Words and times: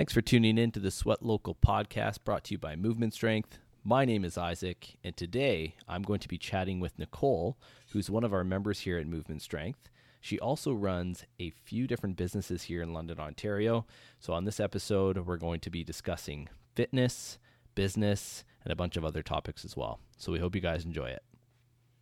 Thanks 0.00 0.14
for 0.14 0.22
tuning 0.22 0.56
in 0.56 0.70
to 0.70 0.80
the 0.80 0.90
Sweat 0.90 1.22
Local 1.22 1.54
podcast 1.54 2.24
brought 2.24 2.44
to 2.44 2.52
you 2.52 2.58
by 2.58 2.74
Movement 2.74 3.12
Strength. 3.12 3.58
My 3.84 4.06
name 4.06 4.24
is 4.24 4.38
Isaac, 4.38 4.96
and 5.04 5.14
today 5.14 5.74
I'm 5.86 6.00
going 6.00 6.20
to 6.20 6.26
be 6.26 6.38
chatting 6.38 6.80
with 6.80 6.98
Nicole, 6.98 7.58
who's 7.92 8.08
one 8.08 8.24
of 8.24 8.32
our 8.32 8.42
members 8.42 8.80
here 8.80 8.96
at 8.96 9.06
Movement 9.06 9.42
Strength. 9.42 9.90
She 10.22 10.38
also 10.38 10.72
runs 10.72 11.26
a 11.38 11.50
few 11.50 11.86
different 11.86 12.16
businesses 12.16 12.62
here 12.62 12.80
in 12.80 12.94
London, 12.94 13.20
Ontario. 13.20 13.84
So, 14.20 14.32
on 14.32 14.46
this 14.46 14.58
episode, 14.58 15.18
we're 15.18 15.36
going 15.36 15.60
to 15.60 15.70
be 15.70 15.84
discussing 15.84 16.48
fitness, 16.74 17.38
business, 17.74 18.42
and 18.64 18.72
a 18.72 18.76
bunch 18.76 18.96
of 18.96 19.04
other 19.04 19.22
topics 19.22 19.66
as 19.66 19.76
well. 19.76 20.00
So, 20.16 20.32
we 20.32 20.38
hope 20.38 20.54
you 20.54 20.62
guys 20.62 20.86
enjoy 20.86 21.10
it. 21.10 21.22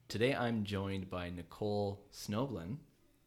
Today, 0.07 0.37
I'm 0.37 0.63
joined 0.63 1.11
by 1.11 1.31
Nicole 1.31 2.07
Snobelen. 2.13 2.77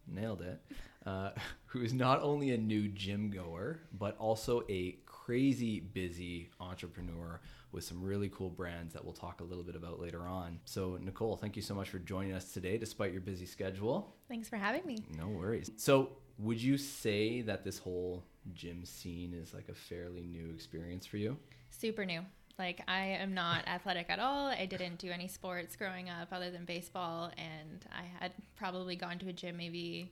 Nailed 0.07 0.41
it. 0.41 0.61
Uh, 1.05 1.31
who 1.65 1.81
is 1.81 1.93
not 1.93 2.21
only 2.21 2.51
a 2.51 2.57
new 2.57 2.87
gym 2.89 3.29
goer, 3.29 3.79
but 3.97 4.17
also 4.17 4.63
a 4.69 4.97
crazy 5.05 5.79
busy 5.79 6.49
entrepreneur 6.59 7.39
with 7.71 7.83
some 7.83 8.03
really 8.03 8.29
cool 8.29 8.49
brands 8.49 8.93
that 8.93 9.03
we'll 9.03 9.13
talk 9.13 9.39
a 9.39 9.43
little 9.43 9.63
bit 9.63 9.75
about 9.75 9.99
later 9.99 10.27
on. 10.27 10.59
So, 10.65 10.97
Nicole, 11.01 11.37
thank 11.37 11.55
you 11.55 11.61
so 11.61 11.73
much 11.73 11.89
for 11.89 11.99
joining 11.99 12.33
us 12.33 12.51
today 12.51 12.77
despite 12.77 13.13
your 13.13 13.21
busy 13.21 13.45
schedule. 13.45 14.13
Thanks 14.27 14.49
for 14.49 14.57
having 14.57 14.85
me. 14.85 14.97
No 15.17 15.27
worries. 15.27 15.71
So, 15.77 16.09
would 16.37 16.61
you 16.61 16.77
say 16.77 17.41
that 17.41 17.63
this 17.63 17.77
whole 17.77 18.23
gym 18.53 18.83
scene 18.83 19.33
is 19.33 19.53
like 19.53 19.69
a 19.69 19.73
fairly 19.73 20.23
new 20.23 20.49
experience 20.49 21.05
for 21.05 21.17
you? 21.17 21.37
Super 21.69 22.03
new. 22.05 22.21
Like, 22.59 22.81
I 22.87 23.05
am 23.05 23.33
not 23.33 23.65
athletic 23.67 24.09
at 24.09 24.19
all. 24.19 24.47
I 24.47 24.65
didn't 24.65 24.97
do 24.97 25.09
any 25.09 25.27
sports 25.27 25.75
growing 25.75 26.09
up 26.09 26.29
other 26.31 26.51
than 26.51 26.65
baseball, 26.65 27.31
and 27.37 27.85
I 27.91 28.03
had 28.19 28.33
probably 28.55 28.95
gone 28.95 29.19
to 29.19 29.29
a 29.29 29.33
gym 29.33 29.55
maybe 29.55 30.11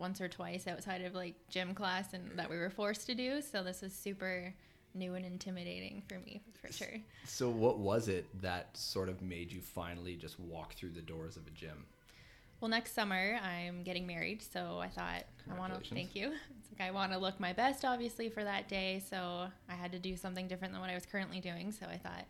once 0.00 0.20
or 0.20 0.28
twice 0.28 0.66
outside 0.66 1.02
of 1.02 1.14
like 1.14 1.34
gym 1.48 1.74
class 1.74 2.12
and 2.12 2.38
that 2.38 2.50
we 2.50 2.56
were 2.56 2.70
forced 2.70 3.06
to 3.06 3.14
do. 3.14 3.40
So, 3.42 3.62
this 3.62 3.82
was 3.82 3.92
super 3.92 4.54
new 4.94 5.14
and 5.14 5.24
intimidating 5.24 6.02
for 6.08 6.18
me 6.18 6.42
for 6.60 6.72
sure. 6.72 6.96
So, 7.24 7.48
what 7.48 7.78
was 7.78 8.08
it 8.08 8.26
that 8.42 8.76
sort 8.76 9.08
of 9.08 9.22
made 9.22 9.52
you 9.52 9.60
finally 9.60 10.16
just 10.16 10.40
walk 10.40 10.74
through 10.74 10.90
the 10.90 11.02
doors 11.02 11.36
of 11.36 11.46
a 11.46 11.50
gym? 11.50 11.86
Well, 12.60 12.68
next 12.68 12.94
summer 12.94 13.38
I'm 13.42 13.82
getting 13.82 14.06
married, 14.06 14.42
so 14.42 14.78
I 14.80 14.88
thought 14.88 15.24
I 15.50 15.58
want 15.58 15.82
to 15.82 15.94
thank 15.94 16.14
you. 16.14 16.32
It's 16.60 16.78
like 16.78 16.86
I 16.86 16.90
want 16.90 17.12
to 17.12 17.18
look 17.18 17.40
my 17.40 17.54
best, 17.54 17.86
obviously, 17.86 18.28
for 18.28 18.44
that 18.44 18.68
day. 18.68 19.02
So 19.08 19.46
I 19.68 19.74
had 19.74 19.92
to 19.92 19.98
do 19.98 20.14
something 20.14 20.46
different 20.46 20.74
than 20.74 20.80
what 20.82 20.90
I 20.90 20.94
was 20.94 21.06
currently 21.06 21.40
doing. 21.40 21.72
So 21.72 21.86
I 21.86 21.96
thought, 21.96 22.26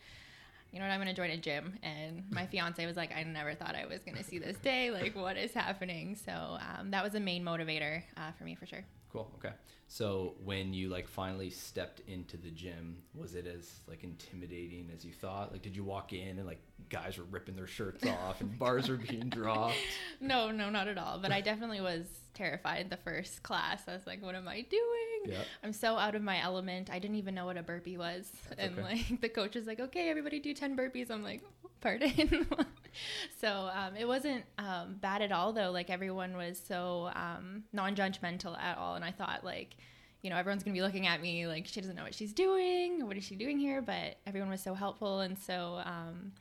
you 0.73 0.79
know 0.79 0.85
what, 0.85 0.93
I'm 0.93 1.01
going 1.01 1.15
to 1.15 1.21
join 1.21 1.31
a 1.31 1.37
gym. 1.37 1.79
And 1.83 2.25
my 2.31 2.47
fiance 2.47 2.85
was 2.87 2.97
like, 2.97 3.15
I 3.15 3.23
never 3.23 3.55
thought 3.55 3.75
I 3.75 3.87
was 3.87 4.03
going 4.05 4.17
to 4.17 4.25
see 4.25 4.39
this 4.39 4.57
day. 4.59 4.91
Like, 4.91 5.17
what 5.17 5.37
is 5.37 5.53
happening? 5.53 6.17
So 6.17 6.33
um, 6.33 6.91
that 6.93 7.03
was 7.03 7.15
a 7.15 7.21
main 7.21 7.45
motivator 7.45 8.03
uh, 8.17 8.33
for 8.39 8.45
me 8.45 8.55
for 8.55 8.67
sure. 8.67 8.85
Cool. 9.13 9.31
Okay. 9.37 9.55
So 9.89 10.35
when 10.45 10.73
you 10.73 10.89
like 10.89 11.09
finally 11.09 11.51
stepped 11.51 12.01
into 12.07 12.37
the 12.37 12.51
gym, 12.51 12.99
was 13.13 13.35
it 13.35 13.49
as 13.49 13.81
like 13.89 14.05
intimidating 14.05 14.89
as 14.95 15.05
you 15.05 15.13
thought? 15.13 15.51
Like, 15.51 15.63
did 15.63 15.75
you 15.75 15.83
walk 15.83 16.13
in 16.13 16.39
and 16.39 16.47
like 16.47 16.61
guys 16.89 17.19
were 17.19 17.25
ripping 17.25 17.57
their 17.57 17.67
shirts 17.67 18.07
off 18.25 18.41
and 18.41 18.57
bars 18.57 18.89
were 18.89 18.97
being 18.97 19.29
dropped? 19.29 19.75
No, 20.21 20.53
no, 20.53 20.71
not 20.71 20.87
at 20.87 20.97
all. 20.97 21.19
But 21.19 21.33
I 21.33 21.41
definitely 21.41 21.81
was 21.81 22.07
terrified 22.35 22.89
the 22.89 22.99
first 22.99 23.43
class. 23.43 23.83
I 23.89 23.95
was 23.95 24.07
like, 24.07 24.23
what 24.23 24.37
am 24.37 24.47
I 24.47 24.61
doing? 24.61 25.10
Yep. 25.27 25.47
I'm 25.63 25.73
so 25.73 25.97
out 25.97 26.15
of 26.15 26.23
my 26.23 26.43
element. 26.43 26.89
I 26.91 26.99
didn't 26.99 27.17
even 27.17 27.35
know 27.35 27.45
what 27.45 27.57
a 27.57 27.63
burpee 27.63 27.97
was. 27.97 28.33
That's 28.49 28.61
and 28.61 28.79
okay. 28.79 28.83
like 28.83 29.21
the 29.21 29.29
coach 29.29 29.55
is 29.55 29.67
like, 29.67 29.79
okay, 29.79 30.09
everybody 30.09 30.41
do 30.41 30.55
10 30.55 30.77
burpees. 30.77 31.11
I'm 31.11 31.23
like, 31.23 31.43
pardon. 31.81 32.47
so 33.41 33.71
um, 33.75 33.97
it 33.97 34.09
wasn't 34.09 34.45
um, 34.59 34.97
bad 35.01 35.23
at 35.23 35.31
all, 35.31 35.53
though. 35.53 35.71
Like 35.71 35.91
everyone 35.91 36.37
was 36.37 36.61
so 36.67 37.11
um, 37.15 37.65
non 37.73 37.95
judgmental 37.95 38.59
at 38.59 38.79
all. 38.79 38.95
And 38.95 39.05
I 39.05 39.13
thought, 39.13 39.45
like, 39.45 39.77
you 40.23 40.31
know, 40.31 40.37
everyone's 40.37 40.63
gonna 40.63 40.75
be 40.75 40.83
looking 40.83 41.07
at 41.07 41.21
me 41.21 41.47
like 41.47 41.67
she 41.67 41.81
doesn't 41.81 41.97
know 41.97 42.05
what 42.05 42.15
she's 42.15 42.33
doing. 42.33 43.07
What 43.07 43.17
is 43.17 43.25
she 43.25 43.37
doing 43.37 43.59
here? 43.59 43.83
But 43.83 44.17
everyone 44.27 44.51
was 44.51 44.63
so 44.63 44.75
helpful 44.75 45.21
and 45.21 45.39
so 45.39 45.83
um, 45.85 46.33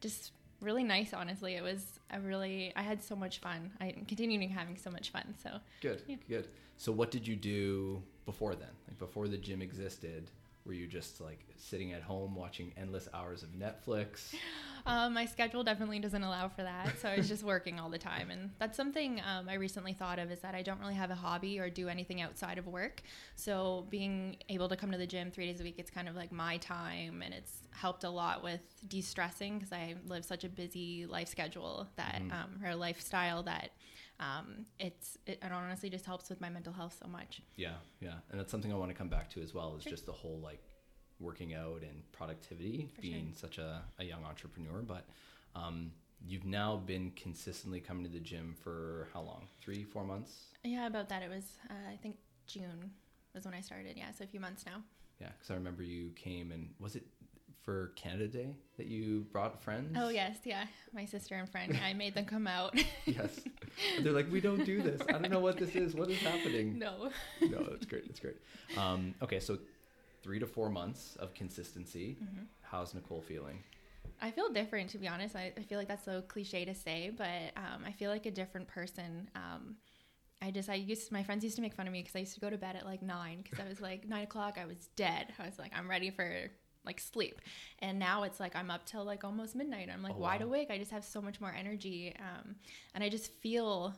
just 0.00 0.32
really 0.64 0.84
nice. 0.84 1.12
Honestly, 1.12 1.54
it 1.54 1.62
was 1.62 2.00
a 2.10 2.20
really. 2.20 2.72
I 2.74 2.82
had 2.82 3.02
so 3.02 3.14
much 3.14 3.38
fun. 3.40 3.70
I'm 3.80 4.04
continuing 4.06 4.48
having 4.48 4.76
so 4.76 4.90
much 4.90 5.10
fun. 5.10 5.34
So 5.42 5.50
good, 5.80 6.02
yeah. 6.06 6.16
good. 6.28 6.48
So 6.76 6.90
what 6.92 7.10
did 7.10 7.26
you 7.26 7.36
do 7.36 8.02
before 8.26 8.54
then? 8.54 8.70
Like 8.88 8.98
before 8.98 9.28
the 9.28 9.36
gym 9.36 9.62
existed? 9.62 10.30
Were 10.66 10.72
you 10.72 10.86
just 10.86 11.20
like 11.20 11.44
sitting 11.56 11.92
at 11.92 12.02
home 12.02 12.34
watching 12.34 12.72
endless 12.76 13.06
hours 13.12 13.42
of 13.42 13.50
Netflix? 13.50 14.34
Um, 14.86 15.14
my 15.14 15.24
schedule 15.24 15.64
definitely 15.64 15.98
doesn't 15.98 16.22
allow 16.22 16.46
for 16.46 16.62
that, 16.62 16.98
so 17.00 17.08
I 17.08 17.16
was 17.16 17.26
just 17.26 17.42
working 17.42 17.80
all 17.80 17.88
the 17.88 17.96
time, 17.96 18.30
and 18.30 18.50
that's 18.58 18.76
something 18.76 19.18
um, 19.20 19.48
I 19.48 19.54
recently 19.54 19.94
thought 19.94 20.18
of 20.18 20.30
is 20.30 20.40
that 20.40 20.54
I 20.54 20.60
don't 20.60 20.78
really 20.78 20.92
have 20.92 21.10
a 21.10 21.14
hobby 21.14 21.58
or 21.58 21.70
do 21.70 21.88
anything 21.88 22.20
outside 22.20 22.58
of 22.58 22.66
work. 22.66 23.00
So 23.34 23.86
being 23.88 24.36
able 24.50 24.68
to 24.68 24.76
come 24.76 24.92
to 24.92 24.98
the 24.98 25.06
gym 25.06 25.30
three 25.30 25.46
days 25.46 25.58
a 25.58 25.64
week, 25.64 25.76
it's 25.78 25.90
kind 25.90 26.06
of 26.06 26.16
like 26.16 26.32
my 26.32 26.58
time, 26.58 27.22
and 27.22 27.32
it's 27.32 27.62
helped 27.70 28.04
a 28.04 28.10
lot 28.10 28.44
with 28.44 28.60
de-stressing 28.86 29.58
because 29.58 29.72
I 29.72 29.94
live 30.06 30.22
such 30.22 30.44
a 30.44 30.50
busy 30.50 31.06
life 31.06 31.28
schedule 31.28 31.88
that 31.96 32.20
mm. 32.22 32.30
um, 32.30 32.60
or 32.62 32.74
lifestyle 32.74 33.42
that 33.44 33.70
um, 34.20 34.64
it's 34.78 35.18
it, 35.26 35.40
it, 35.42 35.52
honestly 35.52 35.90
just 35.90 36.06
helps 36.06 36.28
with 36.28 36.40
my 36.40 36.48
mental 36.48 36.72
health 36.72 36.96
so 37.02 37.08
much. 37.08 37.42
Yeah, 37.56 37.74
yeah, 38.00 38.14
and 38.30 38.38
that's 38.38 38.50
something 38.50 38.72
I 38.72 38.76
want 38.76 38.90
to 38.90 38.96
come 38.96 39.08
back 39.08 39.30
to 39.30 39.42
as 39.42 39.54
well. 39.54 39.74
Is 39.76 39.82
sure. 39.82 39.90
just 39.90 40.06
the 40.06 40.12
whole 40.12 40.38
like 40.42 40.62
working 41.20 41.54
out 41.54 41.82
and 41.82 42.10
productivity, 42.12 42.90
For 42.94 43.02
being 43.02 43.32
sure. 43.32 43.48
such 43.48 43.58
a, 43.58 43.82
a 43.98 44.04
young 44.04 44.24
entrepreneur. 44.24 44.82
But 44.82 45.04
um, 45.54 45.92
you've 46.26 46.44
now 46.44 46.76
been 46.76 47.12
consistently 47.16 47.80
coming 47.80 48.04
to 48.04 48.10
the 48.10 48.20
gym 48.20 48.54
for 48.62 49.08
how 49.12 49.22
long? 49.22 49.48
Three, 49.60 49.84
four 49.84 50.04
months? 50.04 50.46
Yeah, 50.62 50.86
about 50.86 51.08
that. 51.08 51.22
It 51.22 51.30
was 51.30 51.58
uh, 51.70 51.92
I 51.92 51.96
think 51.96 52.16
June 52.46 52.90
was 53.34 53.44
when 53.44 53.54
I 53.54 53.60
started. 53.60 53.96
Yeah, 53.96 54.12
so 54.16 54.24
a 54.24 54.28
few 54.28 54.40
months 54.40 54.64
now. 54.64 54.82
Yeah, 55.20 55.28
because 55.38 55.50
I 55.50 55.54
remember 55.54 55.82
you 55.82 56.10
came 56.16 56.52
and 56.52 56.70
was 56.78 56.96
it 56.96 57.04
for 57.64 57.92
Canada 57.96 58.28
Day 58.28 58.54
that 58.76 58.86
you 58.86 59.26
brought 59.32 59.62
friends? 59.62 59.96
Oh 59.98 60.08
yes, 60.08 60.36
yeah, 60.44 60.66
my 60.92 61.04
sister 61.04 61.34
and 61.34 61.48
friend. 61.48 61.78
I 61.82 61.92
made 61.92 62.14
them 62.14 62.24
come 62.24 62.46
out. 62.46 62.74
yes, 63.06 63.40
they're 64.00 64.12
like, 64.12 64.30
we 64.30 64.40
don't 64.40 64.64
do 64.64 64.82
this. 64.82 65.00
I 65.08 65.12
don't 65.12 65.30
know 65.30 65.40
what 65.40 65.58
this 65.58 65.74
is. 65.74 65.94
What 65.94 66.10
is 66.10 66.18
happening? 66.18 66.78
No. 66.78 67.10
no, 67.40 67.64
that's 67.64 67.86
great. 67.86 68.06
That's 68.06 68.20
great. 68.20 68.36
Um, 68.76 69.14
okay, 69.22 69.40
so 69.40 69.58
three 70.22 70.38
to 70.38 70.46
four 70.46 70.70
months 70.70 71.16
of 71.16 71.34
consistency. 71.34 72.16
Mm-hmm. 72.22 72.44
How's 72.62 72.94
Nicole 72.94 73.22
feeling? 73.22 73.62
I 74.20 74.30
feel 74.30 74.48
different, 74.50 74.90
to 74.90 74.98
be 74.98 75.08
honest. 75.08 75.34
I, 75.36 75.52
I 75.56 75.62
feel 75.62 75.78
like 75.78 75.88
that's 75.88 76.04
so 76.04 76.22
cliche 76.22 76.64
to 76.64 76.74
say, 76.74 77.10
but 77.16 77.52
um, 77.56 77.84
I 77.86 77.92
feel 77.92 78.10
like 78.10 78.26
a 78.26 78.30
different 78.30 78.68
person. 78.68 79.28
Um, 79.34 79.76
I 80.40 80.50
just 80.50 80.68
I 80.68 80.74
used 80.74 81.10
my 81.10 81.22
friends 81.22 81.42
used 81.42 81.56
to 81.56 81.62
make 81.62 81.74
fun 81.74 81.86
of 81.86 81.92
me 81.92 82.02
because 82.02 82.16
I 82.16 82.20
used 82.20 82.34
to 82.34 82.40
go 82.40 82.50
to 82.50 82.58
bed 82.58 82.76
at 82.76 82.84
like 82.84 83.02
nine 83.02 83.40
because 83.42 83.60
I 83.60 83.68
was 83.68 83.80
like 83.80 84.06
nine 84.06 84.24
o'clock 84.24 84.58
I 84.60 84.66
was 84.66 84.88
dead. 84.94 85.32
I 85.38 85.46
was 85.46 85.58
like 85.58 85.72
I'm 85.74 85.88
ready 85.88 86.10
for 86.10 86.50
like 86.84 87.00
sleep. 87.00 87.40
And 87.80 87.98
now 87.98 88.22
it's 88.22 88.40
like 88.40 88.54
I'm 88.56 88.70
up 88.70 88.84
till 88.86 89.04
like 89.04 89.24
almost 89.24 89.54
midnight. 89.54 89.88
I'm 89.92 90.02
like 90.02 90.14
oh, 90.16 90.20
wide 90.20 90.40
wow. 90.40 90.46
awake. 90.46 90.70
I 90.70 90.78
just 90.78 90.90
have 90.90 91.04
so 91.04 91.20
much 91.20 91.40
more 91.40 91.54
energy. 91.56 92.14
Um, 92.18 92.56
and 92.94 93.02
I 93.02 93.08
just 93.08 93.32
feel 93.32 93.94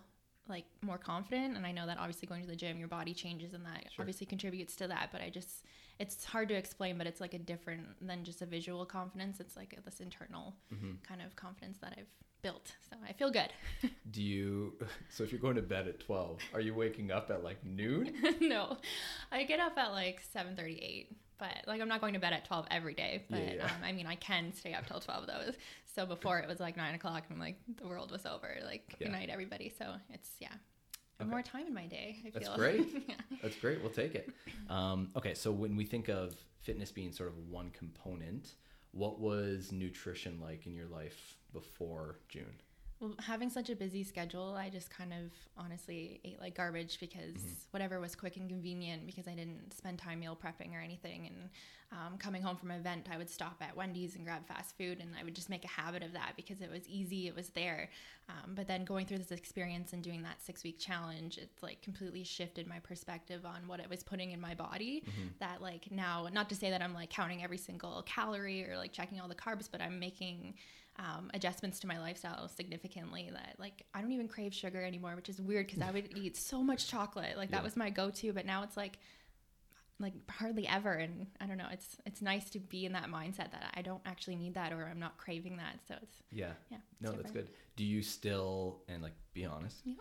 like 0.48 0.64
more 0.82 0.98
confident. 0.98 1.56
And 1.56 1.66
I 1.66 1.72
know 1.72 1.86
that 1.86 1.98
obviously 1.98 2.28
going 2.28 2.42
to 2.42 2.48
the 2.48 2.56
gym, 2.56 2.78
your 2.78 2.88
body 2.88 3.14
changes 3.14 3.54
and 3.54 3.64
that 3.64 3.86
sure. 3.92 4.02
obviously 4.02 4.26
contributes 4.26 4.76
to 4.76 4.88
that. 4.88 5.10
But 5.12 5.20
I 5.20 5.30
just, 5.30 5.64
it's 5.98 6.24
hard 6.24 6.48
to 6.48 6.54
explain, 6.54 6.98
but 6.98 7.06
it's 7.06 7.20
like 7.20 7.34
a 7.34 7.38
different 7.38 7.86
than 8.06 8.24
just 8.24 8.42
a 8.42 8.46
visual 8.46 8.84
confidence. 8.86 9.40
It's 9.40 9.56
like 9.56 9.78
this 9.84 10.00
internal 10.00 10.54
mm-hmm. 10.72 10.92
kind 11.02 11.22
of 11.22 11.34
confidence 11.36 11.78
that 11.78 11.94
I've 11.98 12.06
built. 12.42 12.76
So 12.88 12.96
I 13.06 13.12
feel 13.12 13.30
good. 13.30 13.50
Do 14.10 14.22
you, 14.22 14.74
so 15.10 15.24
if 15.24 15.32
you're 15.32 15.40
going 15.40 15.56
to 15.56 15.62
bed 15.62 15.88
at 15.88 16.00
12, 16.00 16.38
are 16.54 16.60
you 16.60 16.74
waking 16.74 17.10
up 17.10 17.30
at 17.30 17.42
like 17.42 17.64
noon? 17.64 18.14
no, 18.40 18.76
I 19.32 19.44
get 19.44 19.60
up 19.60 19.76
at 19.76 19.92
like 19.92 20.22
7 20.32 20.54
38 20.54 21.10
but 21.38 21.64
like 21.66 21.80
I'm 21.80 21.88
not 21.88 22.00
going 22.00 22.14
to 22.14 22.20
bed 22.20 22.32
at 22.32 22.44
12 22.44 22.66
every 22.70 22.94
day. 22.94 23.24
But 23.30 23.42
yeah, 23.42 23.52
yeah. 23.54 23.64
Um, 23.64 23.70
I 23.84 23.92
mean, 23.92 24.06
I 24.06 24.16
can 24.16 24.52
stay 24.52 24.74
up 24.74 24.86
till 24.86 25.00
12 25.00 25.26
though. 25.26 25.52
So 25.94 26.04
before 26.06 26.38
it 26.38 26.48
was 26.48 26.60
like 26.60 26.76
nine 26.76 26.94
o'clock, 26.94 27.24
and 27.28 27.34
I'm 27.34 27.40
like 27.40 27.56
the 27.80 27.86
world 27.86 28.10
was 28.10 28.26
over. 28.26 28.56
Like 28.64 28.84
yeah. 28.98 29.06
good 29.06 29.12
night, 29.12 29.30
everybody. 29.30 29.72
So 29.78 29.94
it's 30.12 30.30
yeah. 30.38 30.48
Okay. 31.20 31.30
More 31.30 31.42
time 31.42 31.66
in 31.66 31.74
my 31.74 31.86
day. 31.86 32.18
I 32.26 32.30
That's 32.30 32.48
great. 32.50 33.04
yeah. 33.08 33.14
That's 33.42 33.56
great. 33.56 33.80
We'll 33.80 33.90
take 33.90 34.14
it. 34.14 34.28
Um, 34.68 35.10
okay, 35.16 35.32
so 35.32 35.50
when 35.50 35.74
we 35.74 35.84
think 35.86 36.08
of 36.08 36.36
fitness 36.60 36.92
being 36.92 37.10
sort 37.10 37.30
of 37.30 37.38
one 37.48 37.70
component, 37.70 38.52
what 38.92 39.18
was 39.18 39.72
nutrition 39.72 40.38
like 40.42 40.66
in 40.66 40.74
your 40.74 40.88
life 40.88 41.38
before 41.54 42.18
June? 42.28 42.60
Well, 43.00 43.14
having 43.20 43.50
such 43.50 43.68
a 43.68 43.76
busy 43.76 44.02
schedule, 44.02 44.54
I 44.58 44.70
just 44.70 44.88
kind 44.88 45.12
of 45.12 45.30
honestly 45.58 46.20
ate 46.24 46.40
like 46.40 46.56
garbage 46.56 46.98
because 46.98 47.34
mm-hmm. 47.34 47.52
whatever 47.70 48.00
was 48.00 48.14
quick 48.14 48.36
and 48.38 48.48
convenient 48.48 49.06
because 49.06 49.28
I 49.28 49.34
didn't 49.34 49.74
spend 49.74 49.98
time 49.98 50.20
meal 50.20 50.36
prepping 50.42 50.74
or 50.74 50.80
anything. 50.80 51.26
And 51.26 51.50
um, 51.92 52.16
coming 52.18 52.40
home 52.40 52.56
from 52.56 52.70
an 52.70 52.80
event, 52.80 53.08
I 53.12 53.18
would 53.18 53.28
stop 53.28 53.56
at 53.60 53.76
Wendy's 53.76 54.16
and 54.16 54.24
grab 54.24 54.46
fast 54.46 54.76
food, 54.78 55.00
and 55.00 55.10
I 55.18 55.24
would 55.24 55.34
just 55.34 55.50
make 55.50 55.64
a 55.64 55.68
habit 55.68 56.02
of 56.02 56.14
that 56.14 56.32
because 56.36 56.60
it 56.62 56.70
was 56.70 56.88
easy, 56.88 57.28
it 57.28 57.36
was 57.36 57.50
there. 57.50 57.90
Um, 58.28 58.54
but 58.54 58.66
then 58.66 58.84
going 58.84 59.06
through 59.06 59.18
this 59.18 59.30
experience 59.30 59.92
and 59.92 60.02
doing 60.02 60.22
that 60.22 60.42
six 60.42 60.64
week 60.64 60.78
challenge, 60.78 61.38
it's 61.38 61.62
like 61.62 61.82
completely 61.82 62.24
shifted 62.24 62.66
my 62.66 62.78
perspective 62.80 63.44
on 63.44 63.68
what 63.68 63.80
I 63.80 63.86
was 63.88 64.02
putting 64.02 64.32
in 64.32 64.40
my 64.40 64.54
body. 64.54 65.04
Mm-hmm. 65.06 65.28
That 65.38 65.60
like 65.60 65.92
now, 65.92 66.28
not 66.32 66.48
to 66.48 66.54
say 66.54 66.70
that 66.70 66.80
I'm 66.80 66.94
like 66.94 67.10
counting 67.10 67.44
every 67.44 67.58
single 67.58 68.02
calorie 68.06 68.68
or 68.68 68.78
like 68.78 68.92
checking 68.92 69.20
all 69.20 69.28
the 69.28 69.34
carbs, 69.34 69.68
but 69.70 69.82
I'm 69.82 70.00
making 70.00 70.54
um, 70.98 71.30
adjustments 71.34 71.78
to 71.80 71.86
my 71.86 71.98
lifestyle 71.98 72.48
significantly 72.48 73.28
that 73.32 73.56
like 73.58 73.84
I 73.94 74.00
don't 74.00 74.12
even 74.12 74.28
crave 74.28 74.54
sugar 74.54 74.82
anymore, 74.82 75.14
which 75.16 75.28
is 75.28 75.40
weird 75.40 75.66
because 75.66 75.82
I 75.82 75.90
would 75.90 76.10
eat 76.16 76.36
so 76.36 76.62
much 76.62 76.88
chocolate. 76.88 77.36
Like 77.36 77.50
yeah. 77.50 77.56
that 77.56 77.64
was 77.64 77.76
my 77.76 77.90
go-to, 77.90 78.32
but 78.32 78.46
now 78.46 78.62
it's 78.62 78.76
like 78.76 78.98
like 79.98 80.12
hardly 80.30 80.68
ever 80.68 80.92
and 80.92 81.26
i 81.40 81.46
don't 81.46 81.56
know 81.56 81.68
it's 81.72 81.96
it's 82.04 82.20
nice 82.20 82.50
to 82.50 82.58
be 82.60 82.84
in 82.84 82.92
that 82.92 83.06
mindset 83.06 83.50
that 83.50 83.72
i 83.74 83.80
don't 83.80 84.02
actually 84.04 84.36
need 84.36 84.52
that 84.52 84.70
or 84.70 84.86
i'm 84.90 84.98
not 84.98 85.16
craving 85.16 85.56
that 85.56 85.78
so 85.88 85.94
it's 86.02 86.22
Yeah. 86.30 86.52
yeah 86.70 86.76
No, 87.00 87.12
it's 87.12 87.22
that's 87.22 87.30
good. 87.30 87.48
Do 87.76 87.84
you 87.84 88.02
still 88.02 88.82
and 88.88 89.02
like 89.02 89.14
be 89.32 89.46
honest? 89.46 89.80
Yeah. 89.84 89.94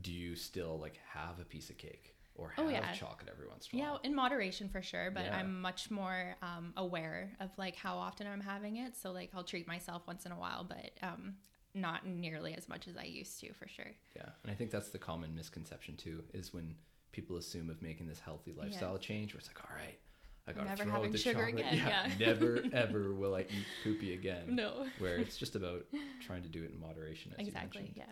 Do 0.00 0.12
you 0.12 0.36
still 0.36 0.78
like 0.78 1.00
have 1.12 1.40
a 1.40 1.44
piece 1.44 1.68
of 1.68 1.78
cake 1.78 2.14
or 2.34 2.52
Oh, 2.58 2.68
have 2.68 2.72
yeah. 2.72 2.92
chocolate 2.92 3.28
every 3.32 3.46
once 3.48 3.68
in 3.72 3.78
a 3.78 3.82
while. 3.82 4.00
yeah 4.02 4.08
in 4.08 4.14
moderation 4.14 4.68
for 4.68 4.82
sure 4.82 5.10
but 5.10 5.24
Yeah. 5.26 5.36
i'm 5.38 5.60
much 5.60 5.90
more 5.90 6.36
um, 6.42 6.72
aware 6.76 7.32
of 7.40 7.50
like 7.58 7.76
how 7.76 7.96
often 7.96 8.26
i'm 8.26 8.40
having 8.40 8.76
it 8.76 8.96
so 8.96 9.12
like 9.12 9.30
i'll 9.34 9.44
treat 9.44 9.66
myself 9.68 10.02
once 10.06 10.24
in 10.26 10.32
a 10.32 10.38
while 10.38 10.64
but 10.64 10.90
um, 11.02 11.34
not 11.74 12.06
nearly 12.06 12.54
as 12.54 12.68
much 12.68 12.88
as 12.88 12.96
i 12.96 13.04
used 13.04 13.38
to 13.40 13.52
for 13.54 13.68
sure 13.68 13.92
Yeah, 14.16 14.28
and 14.42 14.50
I 14.50 14.54
think 14.54 14.70
that's 14.70 14.88
the 14.90 14.98
common 14.98 15.34
misconception 15.34 15.96
too 15.96 16.24
is 16.32 16.52
when 16.52 16.74
people 17.12 17.36
assume 17.36 17.70
of 17.70 17.80
making 17.82 18.06
this 18.08 18.20
healthy 18.20 18.52
lifestyle 18.56 18.96
change, 18.98 19.34
where 19.34 19.38
it's 19.40 19.48
like, 19.48 19.60
all 19.68 19.76
right, 19.76 19.98
I 20.46 20.52
got 20.52 20.60
to 20.62 20.66
Never 20.68 20.84
throw 20.84 20.92
having 20.92 21.10
the 21.12 21.18
sugar 21.18 21.46
chocolate. 21.46 21.66
again, 21.66 21.76
yeah. 21.86 22.10
never 22.20 22.62
ever 22.72 23.12
will 23.14 23.34
I 23.34 23.40
eat 23.40 23.66
poopy 23.84 24.14
again. 24.14 24.54
no 24.54 24.86
Where 24.98 25.16
it's 25.18 25.36
just 25.36 25.54
about 25.56 25.84
trying 26.24 26.42
to 26.42 26.48
do 26.48 26.62
it 26.64 26.70
in 26.72 26.80
moderation. 26.80 27.32
As 27.38 27.46
exactly 27.48 27.80
You 27.82 27.86
mentioned. 27.88 28.06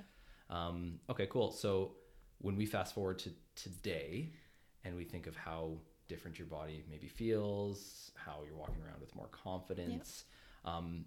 yeah 0.50 0.56
Um, 0.66 0.98
okay, 1.10 1.26
cool. 1.30 1.50
So 1.52 1.92
when 2.40 2.56
we 2.56 2.66
fast 2.66 2.94
forward 2.94 3.18
to 3.20 3.30
today, 3.54 4.32
and 4.84 4.96
we 4.96 5.04
think 5.04 5.26
of 5.26 5.36
how 5.36 5.78
different 6.08 6.38
your 6.38 6.46
body 6.46 6.82
maybe 6.90 7.06
feels, 7.06 8.10
how 8.14 8.38
you're 8.46 8.56
walking 8.56 8.82
around 8.86 9.00
with 9.00 9.14
more 9.14 9.28
confidence. 9.28 10.24
Um, 10.64 11.04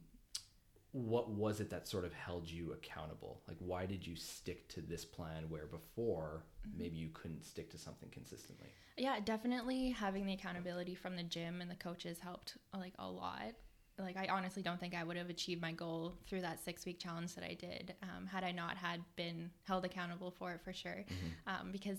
what 0.92 1.30
was 1.30 1.62
it 1.62 1.70
that 1.70 1.88
sort 1.88 2.04
of 2.04 2.14
held 2.14 2.50
you 2.50 2.74
accountable? 2.74 3.42
Like, 3.48 3.58
why 3.60 3.86
did 3.86 4.06
you 4.06 4.16
stick 4.16 4.68
to 4.70 4.82
this 4.82 5.06
plan 5.06 5.50
where 5.50 5.66
before 5.66 6.44
maybe 6.78 6.98
you 6.98 7.10
couldn't 7.14 7.46
stick 7.46 7.72
to 7.72 7.78
something 7.78 8.10
consistently? 8.10 8.68
Yeah, 8.98 9.20
definitely 9.22 9.92
having 9.92 10.26
the 10.26 10.34
accountability 10.34 10.96
from 10.96 11.16
the 11.16 11.24
gym 11.24 11.62
and 11.62 11.72
the 11.72 11.76
coaches 11.76 12.20
helped 12.20 12.58
like 12.74 12.94
a 13.00 13.10
lot. 13.10 13.54
Like 14.02 14.18
I 14.18 14.28
honestly 14.28 14.62
don't 14.62 14.80
think 14.80 14.96
I 14.96 15.04
would 15.04 15.18
have 15.18 15.30
achieved 15.30 15.62
my 15.62 15.72
goal 15.72 16.14
through 16.28 16.42
that 16.42 16.64
six 16.64 16.86
week 16.86 17.00
challenge 17.00 17.36
that 17.36 17.44
I 17.44 17.54
did 17.54 17.96
um, 18.04 18.26
had 18.26 18.44
I 18.44 18.52
not 18.52 18.78
had 18.78 19.02
been 19.16 19.52
held 19.64 19.86
accountable 19.86 20.32
for 20.32 20.54
it 20.54 20.62
for 20.64 20.74
sure. 20.74 21.06
Um, 21.48 21.72
because 21.72 21.98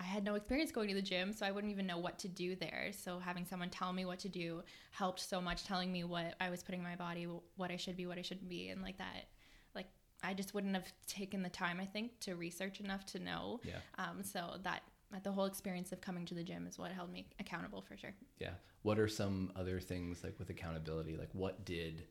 I 0.00 0.04
had 0.04 0.24
no 0.24 0.34
experience 0.34 0.72
going 0.72 0.88
to 0.88 0.94
the 0.94 1.02
gym, 1.02 1.32
so 1.32 1.46
I 1.46 1.52
wouldn't 1.52 1.72
even 1.72 1.86
know 1.86 1.98
what 1.98 2.18
to 2.20 2.28
do 2.28 2.56
there. 2.56 2.90
So 2.92 3.18
having 3.18 3.44
someone 3.44 3.70
tell 3.70 3.92
me 3.92 4.04
what 4.04 4.18
to 4.20 4.28
do 4.28 4.62
helped 4.90 5.20
so 5.20 5.40
much, 5.40 5.64
telling 5.64 5.92
me 5.92 6.02
what 6.02 6.34
I 6.40 6.50
was 6.50 6.62
putting 6.62 6.80
in 6.80 6.86
my 6.86 6.96
body, 6.96 7.28
what 7.56 7.70
I 7.70 7.76
should 7.76 7.96
be, 7.96 8.06
what 8.06 8.18
I 8.18 8.22
shouldn't 8.22 8.48
be, 8.48 8.70
and 8.70 8.82
like 8.82 8.98
that. 8.98 9.26
Like 9.74 9.86
I 10.22 10.34
just 10.34 10.54
wouldn't 10.54 10.74
have 10.74 10.92
taken 11.06 11.42
the 11.42 11.48
time, 11.48 11.78
I 11.80 11.84
think, 11.86 12.18
to 12.20 12.34
research 12.34 12.80
enough 12.80 13.06
to 13.06 13.20
know. 13.20 13.60
Yeah. 13.62 13.74
Um, 13.96 14.24
so 14.24 14.56
that 14.64 14.82
the 15.20 15.32
whole 15.32 15.44
experience 15.44 15.92
of 15.92 16.00
coming 16.00 16.24
to 16.26 16.34
the 16.34 16.42
gym 16.42 16.66
is 16.66 16.78
what 16.78 16.92
held 16.92 17.12
me 17.12 17.26
accountable 17.38 17.82
for 17.82 17.96
sure. 17.96 18.14
Yeah. 18.38 18.54
What 18.82 18.98
are 18.98 19.08
some 19.08 19.52
other 19.56 19.80
things 19.80 20.24
like 20.24 20.38
with 20.38 20.50
accountability? 20.50 21.16
Like, 21.16 21.30
what 21.32 21.64
did 21.64 22.04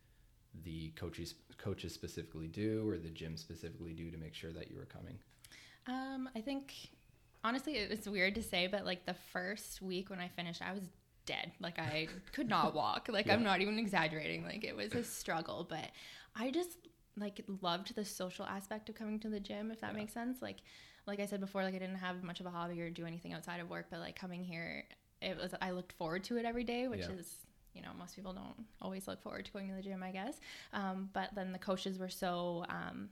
the 0.63 0.89
coaches 0.91 1.35
coaches 1.57 1.93
specifically 1.93 2.47
do, 2.47 2.87
or 2.87 2.97
the 2.97 3.09
gym 3.09 3.37
specifically 3.37 3.93
do 3.93 4.11
to 4.11 4.17
make 4.17 4.33
sure 4.33 4.51
that 4.51 4.69
you 4.69 4.77
were 4.77 4.85
coming? 4.85 5.17
Um, 5.87 6.29
I 6.35 6.41
think 6.41 6.73
honestly, 7.43 7.77
it 7.77 7.89
was 7.89 8.07
weird 8.07 8.35
to 8.35 8.43
say, 8.43 8.67
but 8.67 8.85
like 8.85 9.05
the 9.05 9.15
first 9.33 9.81
week 9.81 10.09
when 10.09 10.19
I 10.19 10.27
finished, 10.27 10.61
I 10.61 10.73
was 10.73 10.83
dead. 11.25 11.51
Like 11.59 11.79
I 11.79 12.07
could 12.31 12.49
not 12.49 12.73
walk. 12.75 13.07
Like 13.09 13.29
I'm 13.29 13.43
not 13.43 13.61
even 13.61 13.79
exaggerating. 13.79 14.43
Like 14.43 14.63
it 14.63 14.75
was 14.75 14.93
a 14.93 15.03
struggle, 15.03 15.65
but 15.69 15.89
I 16.35 16.51
just 16.51 16.77
like 17.17 17.43
loved 17.61 17.95
the 17.95 18.05
social 18.05 18.45
aspect 18.45 18.89
of 18.89 18.95
coming 18.95 19.19
to 19.19 19.29
the 19.29 19.39
gym, 19.39 19.71
if 19.71 19.81
that 19.81 19.93
Yeah. 19.93 19.99
makes 19.99 20.13
sense. 20.13 20.41
Like, 20.41 20.57
like 21.07 21.19
I 21.19 21.25
said 21.25 21.39
before, 21.39 21.63
like 21.63 21.75
I 21.75 21.79
didn't 21.79 21.95
have 21.97 22.23
much 22.23 22.39
of 22.39 22.45
a 22.45 22.49
hobby 22.51 22.81
or 22.81 22.89
do 22.89 23.05
anything 23.05 23.33
outside 23.33 23.59
of 23.59 23.69
work, 23.69 23.87
but 23.89 23.99
like 23.99 24.15
coming 24.15 24.43
here, 24.43 24.85
it 25.21 25.37
was 25.37 25.53
I 25.61 25.71
looked 25.71 25.93
forward 25.93 26.23
to 26.25 26.37
it 26.37 26.45
every 26.45 26.63
day, 26.63 26.87
which 26.87 27.01
Yeah. 27.01 27.11
is 27.15 27.37
you 27.73 27.81
know 27.81 27.89
most 27.97 28.15
people 28.15 28.33
don't 28.33 28.65
always 28.81 29.07
look 29.07 29.21
forward 29.21 29.45
to 29.45 29.51
going 29.51 29.67
to 29.69 29.75
the 29.75 29.81
gym, 29.81 30.03
I 30.03 30.11
guess. 30.11 30.39
Um, 30.73 31.09
but 31.13 31.29
then 31.35 31.51
the 31.51 31.59
coaches 31.59 31.97
were 31.99 32.09
so. 32.09 32.65
Um, 32.69 33.09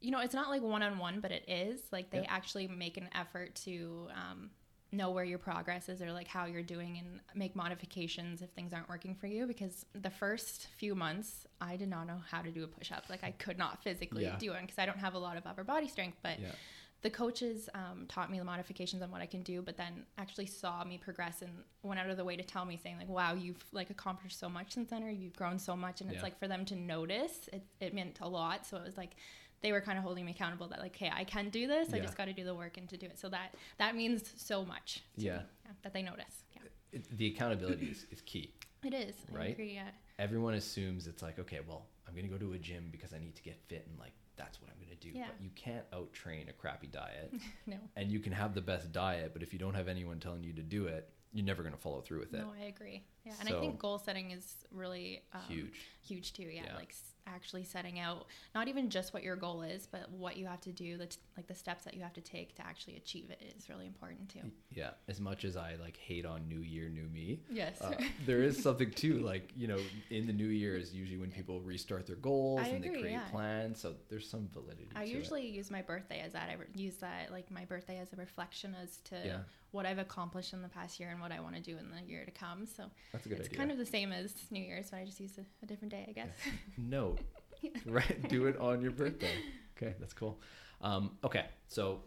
you 0.00 0.10
know, 0.10 0.18
it's 0.18 0.34
not 0.34 0.48
like 0.50 0.62
one 0.62 0.82
on 0.82 0.98
one, 0.98 1.20
but 1.20 1.30
it 1.30 1.44
is. 1.48 1.80
Like 1.92 2.10
they 2.10 2.18
Yeah. 2.22 2.26
actually 2.28 2.66
make 2.66 2.96
an 2.96 3.08
effort 3.14 3.54
to 3.64 4.08
um, 4.14 4.50
know 4.92 5.10
where 5.10 5.24
your 5.24 5.38
progress 5.38 5.88
is 5.88 6.02
or 6.02 6.12
like 6.12 6.28
how 6.28 6.44
you're 6.44 6.62
doing 6.62 6.98
and 6.98 7.20
make 7.34 7.56
modifications 7.56 8.42
if 8.42 8.50
things 8.50 8.72
aren't 8.72 8.88
working 8.88 9.14
for 9.14 9.26
you. 9.26 9.46
Because 9.46 9.86
the 9.94 10.10
first 10.10 10.68
few 10.76 10.94
months, 10.94 11.46
I 11.60 11.76
did 11.76 11.88
not 11.88 12.06
know 12.06 12.20
how 12.30 12.42
to 12.42 12.50
do 12.50 12.62
a 12.62 12.66
push 12.68 12.92
up. 12.92 13.04
Like 13.08 13.24
I 13.24 13.30
could 13.32 13.58
not 13.58 13.82
physically 13.82 14.24
Yeah. 14.24 14.36
do 14.38 14.50
one 14.50 14.62
because 14.62 14.78
I 14.78 14.86
don't 14.86 14.98
have 14.98 15.14
a 15.14 15.18
lot 15.18 15.36
of 15.36 15.46
upper 15.46 15.64
body 15.64 15.88
strength. 15.88 16.18
But 16.22 16.38
Yeah. 16.38 16.52
the 17.00 17.10
coaches 17.10 17.68
um, 17.74 18.06
taught 18.06 18.30
me 18.30 18.38
the 18.38 18.44
modifications 18.44 19.02
on 19.02 19.10
what 19.10 19.20
I 19.22 19.26
can 19.26 19.42
do, 19.42 19.62
but 19.62 19.76
then 19.76 20.04
actually 20.18 20.46
saw 20.46 20.84
me 20.84 20.98
progress 20.98 21.42
and 21.42 21.50
went 21.82 21.98
out 21.98 22.08
of 22.10 22.16
the 22.16 22.24
way 22.24 22.36
to 22.36 22.44
tell 22.44 22.64
me, 22.64 22.76
saying 22.76 22.96
like, 22.98 23.08
"Wow, 23.08 23.34
you've 23.34 23.64
like 23.72 23.90
accomplished 23.90 24.38
so 24.38 24.48
much 24.48 24.72
since 24.74 24.90
then, 24.90 25.02
or 25.02 25.10
you've 25.10 25.34
grown 25.34 25.58
so 25.58 25.74
much." 25.74 26.00
And 26.00 26.10
it's 26.12 26.22
like 26.22 26.38
for 26.38 26.46
them 26.46 26.64
to 26.66 26.76
notice, 26.76 27.48
it, 27.52 27.64
it 27.80 27.92
meant 27.94 28.20
a 28.20 28.28
lot. 28.28 28.66
So 28.66 28.76
it 28.76 28.84
was 28.84 28.96
like 28.96 29.16
they 29.62 29.72
were 29.72 29.80
kind 29.80 29.96
of 29.98 30.04
holding 30.04 30.24
me 30.24 30.32
accountable 30.32 30.68
that 30.68 30.80
like, 30.80 30.96
"Hey, 30.96 31.10
I 31.14 31.24
can 31.24 31.48
do 31.50 31.66
this. 31.66 31.92
I 31.92 31.98
just 32.00 32.16
got 32.16 32.26
to 32.26 32.32
do 32.32 32.44
the 32.44 32.54
work 32.54 32.76
and 32.76 32.88
to 32.88 32.96
do 32.96 33.06
it." 33.06 33.18
So 33.18 33.28
that 33.30 33.54
that 33.78 33.94
means 33.96 34.32
so 34.36 34.64
much. 34.64 35.02
to 35.18 35.24
Yeah. 35.24 35.36
me, 35.38 35.42
that 35.82 35.92
they 35.94 36.02
notice. 36.02 36.44
Yeah, 36.54 36.62
It, 36.92 37.16
the 37.16 37.28
accountability 37.28 37.86
is, 37.86 38.06
is 38.10 38.20
key. 38.22 38.52
it 38.84 38.92
is. 38.94 39.14
I 39.32 39.36
Right? 39.36 39.50
agree. 39.50 39.74
Yeah. 39.74 39.88
Everyone 40.18 40.54
assumes 40.54 41.06
it's 41.06 41.22
like, 41.22 41.38
okay, 41.38 41.60
well, 41.66 41.86
I'm 42.06 42.14
going 42.14 42.26
to 42.26 42.30
go 42.32 42.38
to 42.38 42.52
a 42.52 42.58
gym 42.58 42.88
because 42.92 43.12
I 43.12 43.18
need 43.18 43.34
to 43.36 43.42
get 43.42 43.58
fit 43.68 43.86
and 43.88 43.98
like 43.98 44.12
that's 44.36 44.60
what 44.60 44.70
I'm 44.70 44.76
going 44.84 44.96
to 44.96 45.08
do. 45.08 45.16
Yeah. 45.16 45.26
But 45.28 45.42
you 45.42 45.50
can't 45.54 45.84
out 45.92 46.12
train 46.12 46.48
a 46.48 46.52
crappy 46.52 46.86
diet. 46.88 47.32
No. 47.66 47.76
and 47.96 48.10
you 48.10 48.18
can 48.20 48.32
have 48.32 48.54
the 48.54 48.60
best 48.60 48.90
diet, 48.92 49.32
but 49.32 49.42
if 49.42 49.52
you 49.52 49.58
don't 49.58 49.74
have 49.74 49.88
anyone 49.88 50.18
telling 50.20 50.42
you 50.42 50.52
to 50.54 50.62
do 50.62 50.86
it, 50.86 51.08
you're 51.32 51.46
never 51.46 51.62
going 51.62 51.74
to 51.74 51.80
follow 51.80 52.00
through 52.02 52.20
with 52.20 52.34
it. 52.34 52.40
No, 52.40 52.52
I 52.60 52.64
agree. 52.64 53.04
Yeah, 53.24 53.32
and 53.40 53.48
So- 53.48 53.56
I 53.56 53.60
think 53.60 53.78
goal 53.78 53.98
setting 53.98 54.32
is 54.32 54.66
really 54.70 55.22
um, 55.32 55.40
Huge. 55.48 55.80
huge 56.02 56.32
too. 56.34 56.42
Yeah, 56.42 56.64
Yeah. 56.66 56.76
like 56.76 56.94
actually 57.26 57.64
setting 57.64 57.98
out 57.98 58.26
not 58.54 58.68
even 58.68 58.90
just 58.90 59.14
what 59.14 59.22
your 59.22 59.36
goal 59.36 59.62
is, 59.62 59.86
but 59.90 60.10
what 60.10 60.36
you 60.36 60.46
have 60.46 60.60
to 60.62 60.72
do. 60.72 60.96
The 60.96 61.06
t- 61.06 61.18
like 61.36 61.46
the 61.46 61.54
steps 61.54 61.84
that 61.84 61.94
you 61.94 62.02
have 62.02 62.12
to 62.14 62.20
take 62.20 62.54
to 62.56 62.66
actually 62.66 62.96
achieve 62.96 63.30
it 63.30 63.40
is 63.56 63.68
really 63.68 63.86
important 63.86 64.28
too. 64.28 64.40
Yeah. 64.72 64.90
As 65.08 65.20
much 65.20 65.44
as 65.44 65.56
I 65.56 65.76
like 65.80 65.96
hate 65.96 66.26
on 66.26 66.48
New 66.48 66.60
Year, 66.60 66.88
New 66.88 67.08
Me, 67.08 67.40
Yes. 67.50 67.80
uh, 67.80 67.92
there 68.26 68.42
is 68.42 68.60
something 68.62 68.90
too. 68.90 69.18
Like 69.20 69.50
you 69.56 69.68
know, 69.68 69.78
in 70.10 70.26
the 70.26 70.32
new 70.32 70.48
year 70.48 70.76
is 70.76 70.92
usually 70.92 71.18
when 71.18 71.30
people 71.30 71.60
restart 71.60 72.06
their 72.06 72.16
goals 72.16 72.60
I 72.62 72.68
and 72.68 72.82
they 72.84 72.88
create 72.88 73.12
yeah. 73.12 73.24
plans. 73.30 73.80
So 73.80 73.94
there's 74.08 74.28
some 74.28 74.48
validity. 74.52 74.88
I 74.96 75.04
to 75.04 75.10
it. 75.10 75.14
usually 75.14 75.46
use 75.48 75.70
my 75.70 75.82
birthday 75.82 76.20
as 76.20 76.32
that. 76.32 76.48
I 76.50 76.54
re- 76.54 76.66
use 76.74 76.96
that 76.96 77.30
like 77.30 77.50
my 77.50 77.64
birthday 77.64 77.98
as 77.98 78.12
a 78.12 78.16
reflection 78.16 78.74
as 78.82 78.98
to 79.04 79.16
Yeah. 79.24 79.38
what 79.70 79.86
I've 79.86 79.98
accomplished 79.98 80.52
in 80.52 80.60
the 80.62 80.68
past 80.68 81.00
year 81.00 81.10
and 81.10 81.20
what 81.20 81.32
I 81.32 81.40
want 81.40 81.54
to 81.56 81.62
do 81.62 81.76
in 81.78 81.86
the 81.90 82.02
year 82.10 82.24
to 82.24 82.30
come. 82.30 82.66
So 82.66 82.84
That's 83.12 83.26
a 83.26 83.28
good 83.28 83.34
idea. 83.36 83.40
it's 83.46 83.48
idea. 83.48 83.58
kind 83.58 83.70
of 83.70 83.78
the 83.78 83.86
same 83.86 84.12
as 84.12 84.34
New 84.50 84.62
Year's, 84.62 84.90
but 84.90 84.98
I 84.98 85.04
just 85.04 85.20
use 85.20 85.38
a, 85.38 85.44
a 85.62 85.66
different 85.66 85.92
day, 85.92 86.04
I 86.08 86.12
guess. 86.12 86.28
No. 86.76 87.11
right? 87.86 88.28
Do 88.28 88.46
it 88.46 88.58
on 88.58 88.80
your 88.82 88.90
birthday. 88.90 89.34
Okay, 89.76 89.94
that's 89.98 90.12
cool. 90.12 90.40
Um, 90.80 91.12
okay, 91.24 91.46
so 91.68 92.00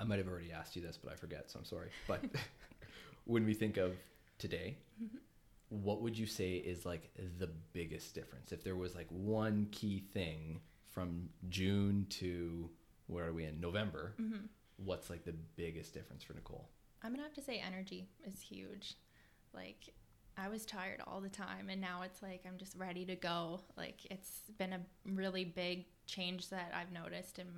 I 0.00 0.04
might 0.04 0.18
have 0.18 0.28
already 0.28 0.52
asked 0.52 0.76
you 0.76 0.82
this, 0.82 0.98
but 1.02 1.12
I 1.12 1.16
forget, 1.16 1.50
so 1.50 1.58
I'm 1.58 1.64
sorry. 1.64 1.90
But 2.06 2.24
when 3.24 3.44
we 3.44 3.54
think 3.54 3.76
of 3.76 3.94
today, 4.38 4.76
what 5.68 6.00
would 6.02 6.16
you 6.16 6.26
say 6.26 6.52
is 6.54 6.86
like 6.86 7.10
the 7.38 7.50
biggest 7.72 8.14
difference? 8.14 8.52
If 8.52 8.64
there 8.64 8.76
was 8.76 8.94
like 8.94 9.06
one 9.10 9.68
key 9.70 10.00
thing 10.12 10.60
from 10.92 11.28
June 11.48 12.06
to 12.10 12.70
where 13.06 13.26
are 13.26 13.32
we 13.32 13.44
in 13.44 13.60
November? 13.60 14.14
Mm-hmm. 14.20 14.46
What's 14.76 15.10
like 15.10 15.24
the 15.24 15.34
biggest 15.56 15.92
difference 15.92 16.22
for 16.22 16.34
Nicole? 16.34 16.68
I'm 17.02 17.12
gonna 17.12 17.22
have 17.22 17.34
to 17.34 17.42
say 17.42 17.62
energy 17.64 18.08
is 18.24 18.40
huge. 18.40 18.94
Like 19.52 19.94
I 20.38 20.48
was 20.48 20.64
tired 20.64 21.00
all 21.06 21.20
the 21.20 21.28
time 21.28 21.68
and 21.68 21.80
now 21.80 22.02
it's 22.02 22.22
like 22.22 22.42
I'm 22.46 22.56
just 22.58 22.76
ready 22.76 23.04
to 23.06 23.16
go. 23.16 23.60
Like 23.76 24.06
it's 24.10 24.42
been 24.58 24.72
a 24.72 24.80
really 25.04 25.44
big 25.44 25.86
change 26.06 26.48
that 26.50 26.72
I've 26.74 26.92
noticed 26.92 27.38
and 27.38 27.48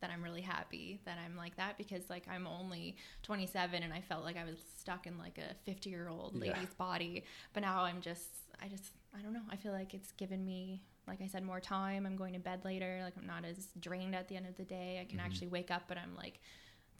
that 0.00 0.10
I'm 0.10 0.22
really 0.22 0.40
happy 0.40 1.00
that 1.04 1.18
I'm 1.22 1.36
like 1.36 1.56
that 1.56 1.76
because 1.76 2.08
like 2.08 2.26
I'm 2.30 2.46
only 2.46 2.96
27 3.22 3.82
and 3.82 3.92
I 3.92 4.00
felt 4.00 4.24
like 4.24 4.36
I 4.38 4.44
was 4.44 4.56
stuck 4.78 5.06
in 5.06 5.18
like 5.18 5.38
a 5.38 5.54
50 5.66 5.90
year 5.90 6.08
old 6.08 6.34
Yeah. 6.34 6.52
lady's 6.52 6.72
body. 6.74 7.24
But 7.52 7.62
now 7.62 7.82
I'm 7.82 8.00
just 8.00 8.28
I 8.62 8.68
just 8.68 8.92
I 9.18 9.20
don't 9.22 9.32
know. 9.32 9.42
I 9.50 9.56
feel 9.56 9.72
like 9.72 9.92
it's 9.92 10.12
given 10.12 10.44
me 10.44 10.82
like 11.08 11.20
I 11.20 11.26
said 11.26 11.42
more 11.42 11.60
time. 11.60 12.06
I'm 12.06 12.14
going 12.16 12.34
to 12.34 12.38
bed 12.38 12.64
later. 12.64 13.00
Like 13.02 13.14
I'm 13.18 13.26
not 13.26 13.44
as 13.44 13.66
drained 13.80 14.14
at 14.14 14.28
the 14.28 14.36
end 14.36 14.46
of 14.46 14.56
the 14.56 14.64
day. 14.64 15.00
I 15.00 15.04
can 15.04 15.18
Mhm. 15.18 15.24
actually 15.24 15.48
wake 15.48 15.70
up 15.72 15.82
but 15.88 15.98
I'm 15.98 16.14
like 16.16 16.40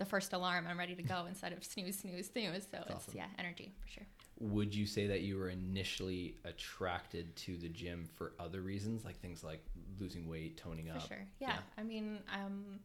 the 0.01 0.07
first 0.07 0.33
alarm, 0.33 0.67
I'm 0.69 0.79
ready 0.79 0.95
to 0.95 1.03
go 1.03 1.27
instead 1.29 1.53
of 1.53 1.63
snooze, 1.63 1.99
snooze, 1.99 2.31
snooze. 2.33 2.67
So 2.71 2.79
it's 2.89 3.07
awesome. 3.07 3.15
yeah, 3.15 3.27
energy 3.39 3.71
for 3.81 3.87
sure. 3.87 4.07
Would 4.41 4.75
you 4.75 4.87
say 4.87 5.07
that 5.07 5.21
you 5.21 5.37
were 5.37 5.51
initially 5.51 6.37
attracted 6.47 7.37
to 7.37 7.59
the 7.59 7.69
gym 7.69 8.09
for 8.17 8.33
other 8.41 8.63
reasons, 8.63 9.05
like 9.05 9.21
things 9.21 9.45
like 9.45 9.63
losing 10.01 10.27
weight, 10.27 10.57
toning 10.57 10.87
For 10.87 10.97
up? 10.97 11.07
sure. 11.07 11.27
Yeah. 11.39 11.49
yeah. 11.51 11.59
I 11.77 11.83
mean, 11.83 12.21
um, 12.35 12.81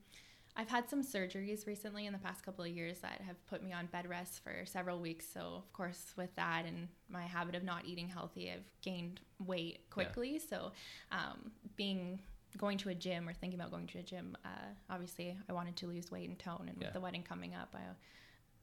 I've 0.58 0.68
had 0.68 0.90
some 0.90 1.02
surgeries 1.02 1.66
recently 1.66 2.06
in 2.06 2.12
the 2.12 2.20
past 2.20 2.44
couple 2.44 2.66
of 2.66 2.72
years 2.72 3.00
that 3.00 3.22
have 3.26 3.44
put 3.48 3.64
me 3.64 3.72
on 3.72 3.86
bed 3.86 4.10
rest 4.10 4.44
for 4.44 4.66
several 4.66 5.00
weeks. 5.00 5.26
So, 5.34 5.40
of 5.56 5.72
course, 5.72 6.14
with 6.18 6.36
that 6.36 6.66
and 6.66 6.90
my 7.10 7.24
habit 7.24 7.56
of 7.56 7.64
not 7.64 7.86
eating 7.86 8.10
healthy, 8.10 8.52
I've 8.52 8.70
gained 8.82 9.22
weight 9.40 9.90
quickly. 9.90 10.38
So, 10.40 10.74
um, 11.14 11.52
being 11.78 12.20
going 12.58 12.78
to 12.80 12.90
a 12.90 12.96
gym 12.96 13.28
or 13.28 13.34
thinking 13.34 13.60
about 13.60 13.72
going 13.72 13.88
to 13.88 14.00
a 14.00 14.04
gym, 14.04 14.38
uh, 14.46 14.50
obviously, 14.90 15.36
I 15.50 15.54
wanted 15.54 15.76
to 15.78 15.88
lose 15.88 16.12
weight 16.12 16.30
and 16.30 16.38
tone. 16.40 16.66
And 16.68 16.78
Yeah. 16.78 16.88
with 16.88 16.94
the 16.94 17.02
wedding 17.02 17.24
coming 17.24 17.54
up, 17.54 17.76
I 17.76 17.82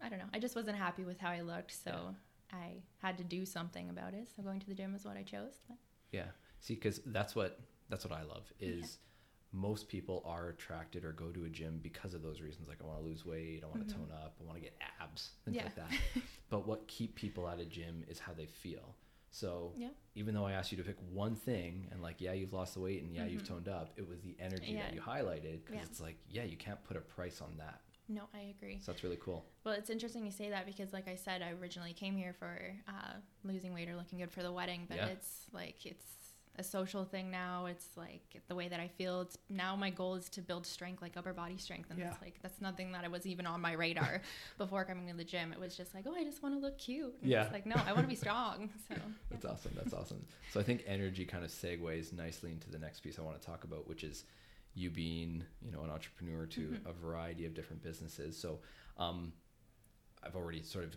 I 0.04 0.08
don't 0.08 0.18
know. 0.18 0.30
I 0.34 0.40
just 0.40 0.56
wasn't 0.56 0.76
happy 0.78 1.04
with 1.04 1.20
how 1.20 1.30
I 1.30 1.42
looked, 1.42 1.70
so 1.72 2.16
I 2.52 2.82
had 2.98 3.18
to 3.18 3.24
do 3.24 3.46
something 3.46 3.88
about 3.88 4.14
it. 4.14 4.28
So 4.34 4.42
going 4.42 4.58
to 4.60 4.66
the 4.66 4.74
gym 4.74 4.94
is 4.94 5.04
what 5.04 5.16
I 5.16 5.22
chose. 5.22 5.60
But 5.68 5.76
Yeah. 6.10 6.26
See, 6.60 6.74
because 6.74 7.00
that's 7.06 7.34
what 7.36 7.60
that's 7.88 8.04
what 8.04 8.12
I 8.18 8.22
love 8.22 8.52
is 8.58 8.98
most 9.52 9.86
people 9.88 10.22
are 10.24 10.48
attracted 10.48 11.04
or 11.04 11.12
go 11.12 11.30
to 11.30 11.44
a 11.44 11.48
gym 11.48 11.78
because 11.82 12.14
of 12.14 12.22
those 12.22 12.40
reasons. 12.40 12.68
Like 12.68 12.78
I 12.82 12.86
want 12.86 12.98
to 13.00 13.04
lose 13.04 13.24
weight, 13.26 13.62
I 13.62 13.66
want 13.68 13.86
to 13.86 13.94
tone 13.94 14.10
up, 14.12 14.36
I 14.40 14.44
want 14.44 14.56
to 14.56 14.62
get 14.62 14.76
abs, 15.00 15.32
things 15.44 15.56
Yeah. 15.56 15.64
like 15.64 15.76
that. 15.76 15.92
but 16.50 16.66
what 16.66 16.88
keep 16.88 17.14
people 17.14 17.46
at 17.48 17.60
a 17.60 17.64
gym 17.66 18.04
is 18.08 18.18
how 18.18 18.32
they 18.32 18.46
feel. 18.46 18.96
So 19.32 19.72
Yeah. 19.76 19.88
even 20.14 20.34
though 20.34 20.44
I 20.44 20.52
asked 20.52 20.70
you 20.72 20.78
to 20.78 20.84
pick 20.84 20.96
one 21.10 21.34
thing 21.34 21.88
and 21.90 22.00
like, 22.02 22.20
yeah, 22.20 22.32
you've 22.34 22.52
lost 22.52 22.74
the 22.74 22.80
weight 22.80 23.02
and 23.02 23.14
yeah, 23.14 23.24
you've 23.24 23.46
toned 23.48 23.66
up, 23.68 23.90
it 23.96 24.06
was 24.06 24.20
the 24.20 24.36
energy 24.38 24.76
that 24.76 24.88
Mm-hmm. 24.88 24.94
You 24.96 25.00
highlighted 25.00 25.64
because 25.64 25.76
Yeah. 25.80 25.86
it's 25.90 26.00
like, 26.00 26.16
yeah, 26.28 26.44
you 26.44 26.56
can't 26.56 26.82
put 26.84 26.96
a 26.96 27.00
price 27.00 27.40
on 27.40 27.56
that. 27.58 27.80
no, 28.08 28.28
I 28.34 28.40
agree. 28.56 28.78
So 28.80 28.92
that's 28.92 29.02
really 29.02 29.16
cool. 29.16 29.46
Well, 29.64 29.72
it's 29.74 29.88
interesting 29.88 30.26
you 30.26 30.32
say 30.32 30.50
that 30.50 30.66
because, 30.66 30.92
like 30.92 31.08
I 31.08 31.14
said, 31.14 31.40
I 31.40 31.52
originally 31.52 31.94
came 31.94 32.14
here 32.16 32.34
for 32.38 32.58
uh, 32.86 33.14
losing 33.42 33.72
weight 33.72 33.88
or 33.88 33.96
looking 33.96 34.18
good 34.18 34.30
for 34.30 34.42
the 34.42 34.52
wedding, 34.52 34.84
but 34.86 34.98
Yeah. 34.98 35.06
it's 35.06 35.46
like 35.52 35.86
it's 35.86 36.04
a 36.56 36.62
social 36.62 37.04
thing 37.04 37.30
now. 37.30 37.66
It's 37.66 37.86
like 37.96 38.42
the 38.48 38.54
way 38.54 38.68
that 38.68 38.78
I 38.78 38.88
feel. 38.88 39.22
It's 39.22 39.38
now 39.48 39.74
my 39.74 39.88
goal 39.90 40.16
is 40.16 40.28
to 40.30 40.42
build 40.42 40.66
strength, 40.66 41.00
like 41.00 41.16
upper 41.16 41.32
body 41.32 41.56
strength, 41.56 41.90
and 41.90 41.98
Yeah. 41.98 42.10
it's 42.12 42.20
like 42.20 42.34
that's 42.42 42.60
nothing 42.60 42.92
that 42.92 43.04
I 43.04 43.08
was 43.08 43.26
even 43.26 43.46
on 43.46 43.60
my 43.60 43.72
radar 43.72 44.20
before 44.58 44.84
coming 44.84 45.08
to 45.08 45.14
the 45.14 45.24
gym. 45.24 45.52
It 45.52 45.58
was 45.58 45.76
just 45.76 45.94
like, 45.94 46.04
oh, 46.06 46.14
I 46.14 46.24
just 46.24 46.42
want 46.42 46.54
to 46.54 46.60
look 46.60 46.78
cute. 46.78 47.14
And 47.22 47.30
Yeah. 47.30 47.44
It's 47.44 47.52
like 47.52 47.64
no, 47.66 47.76
I 47.86 47.92
want 47.92 48.04
to 48.04 48.08
be 48.08 48.14
strong. 48.16 48.68
So 48.88 48.94
That's 49.30 49.44
awesome. 49.46 49.72
That's 49.74 49.94
awesome. 49.94 50.24
So 50.50 50.60
I 50.60 50.62
think 50.62 50.84
energy 50.86 51.24
kind 51.24 51.44
of 51.44 51.50
segues 51.50 52.12
nicely 52.12 52.52
into 52.52 52.70
the 52.70 52.78
next 52.78 53.00
piece 53.00 53.18
I 53.18 53.22
want 53.22 53.40
to 53.40 53.46
talk 53.46 53.64
about, 53.64 53.88
which 53.88 54.04
is 54.04 54.24
you 54.74 54.90
being, 54.90 55.44
you 55.62 55.72
know, 55.72 55.82
an 55.82 55.90
entrepreneur 55.90 56.46
to 56.46 56.60
Mm-hmm. 56.60 56.88
a 56.88 56.92
variety 56.92 57.46
of 57.46 57.54
different 57.54 57.82
businesses. 57.82 58.36
So 58.38 58.60
um, 58.98 59.32
I've 60.22 60.36
already 60.36 60.62
sort 60.62 60.84
of 60.84 60.94